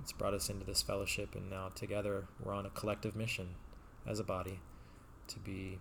It's 0.00 0.12
brought 0.12 0.34
us 0.34 0.48
into 0.48 0.64
this 0.64 0.80
fellowship, 0.80 1.34
and 1.34 1.50
now 1.50 1.70
together 1.74 2.24
we're 2.42 2.54
on 2.54 2.66
a 2.66 2.70
collective 2.70 3.14
mission 3.14 3.54
as 4.06 4.18
a 4.20 4.24
body 4.24 4.60
to 5.28 5.38
be 5.40 5.78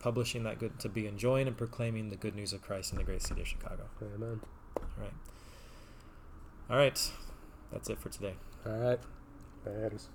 publishing 0.00 0.44
that 0.44 0.58
good, 0.58 0.78
to 0.80 0.88
be 0.88 1.06
enjoying 1.06 1.46
and 1.46 1.56
proclaiming 1.56 2.08
the 2.08 2.16
good 2.16 2.34
news 2.34 2.52
of 2.52 2.62
Christ 2.62 2.92
in 2.92 2.98
the 2.98 3.04
great 3.04 3.22
city 3.22 3.42
of 3.42 3.48
Chicago. 3.48 3.84
Amen. 4.02 4.40
All 4.76 4.84
right. 4.98 5.12
All 6.70 6.76
right. 6.76 7.12
That's 7.70 7.90
it 7.90 7.98
for 7.98 8.08
today. 8.08 8.34
All 8.66 8.72
right. 8.72 8.98
Is. 9.94 10.08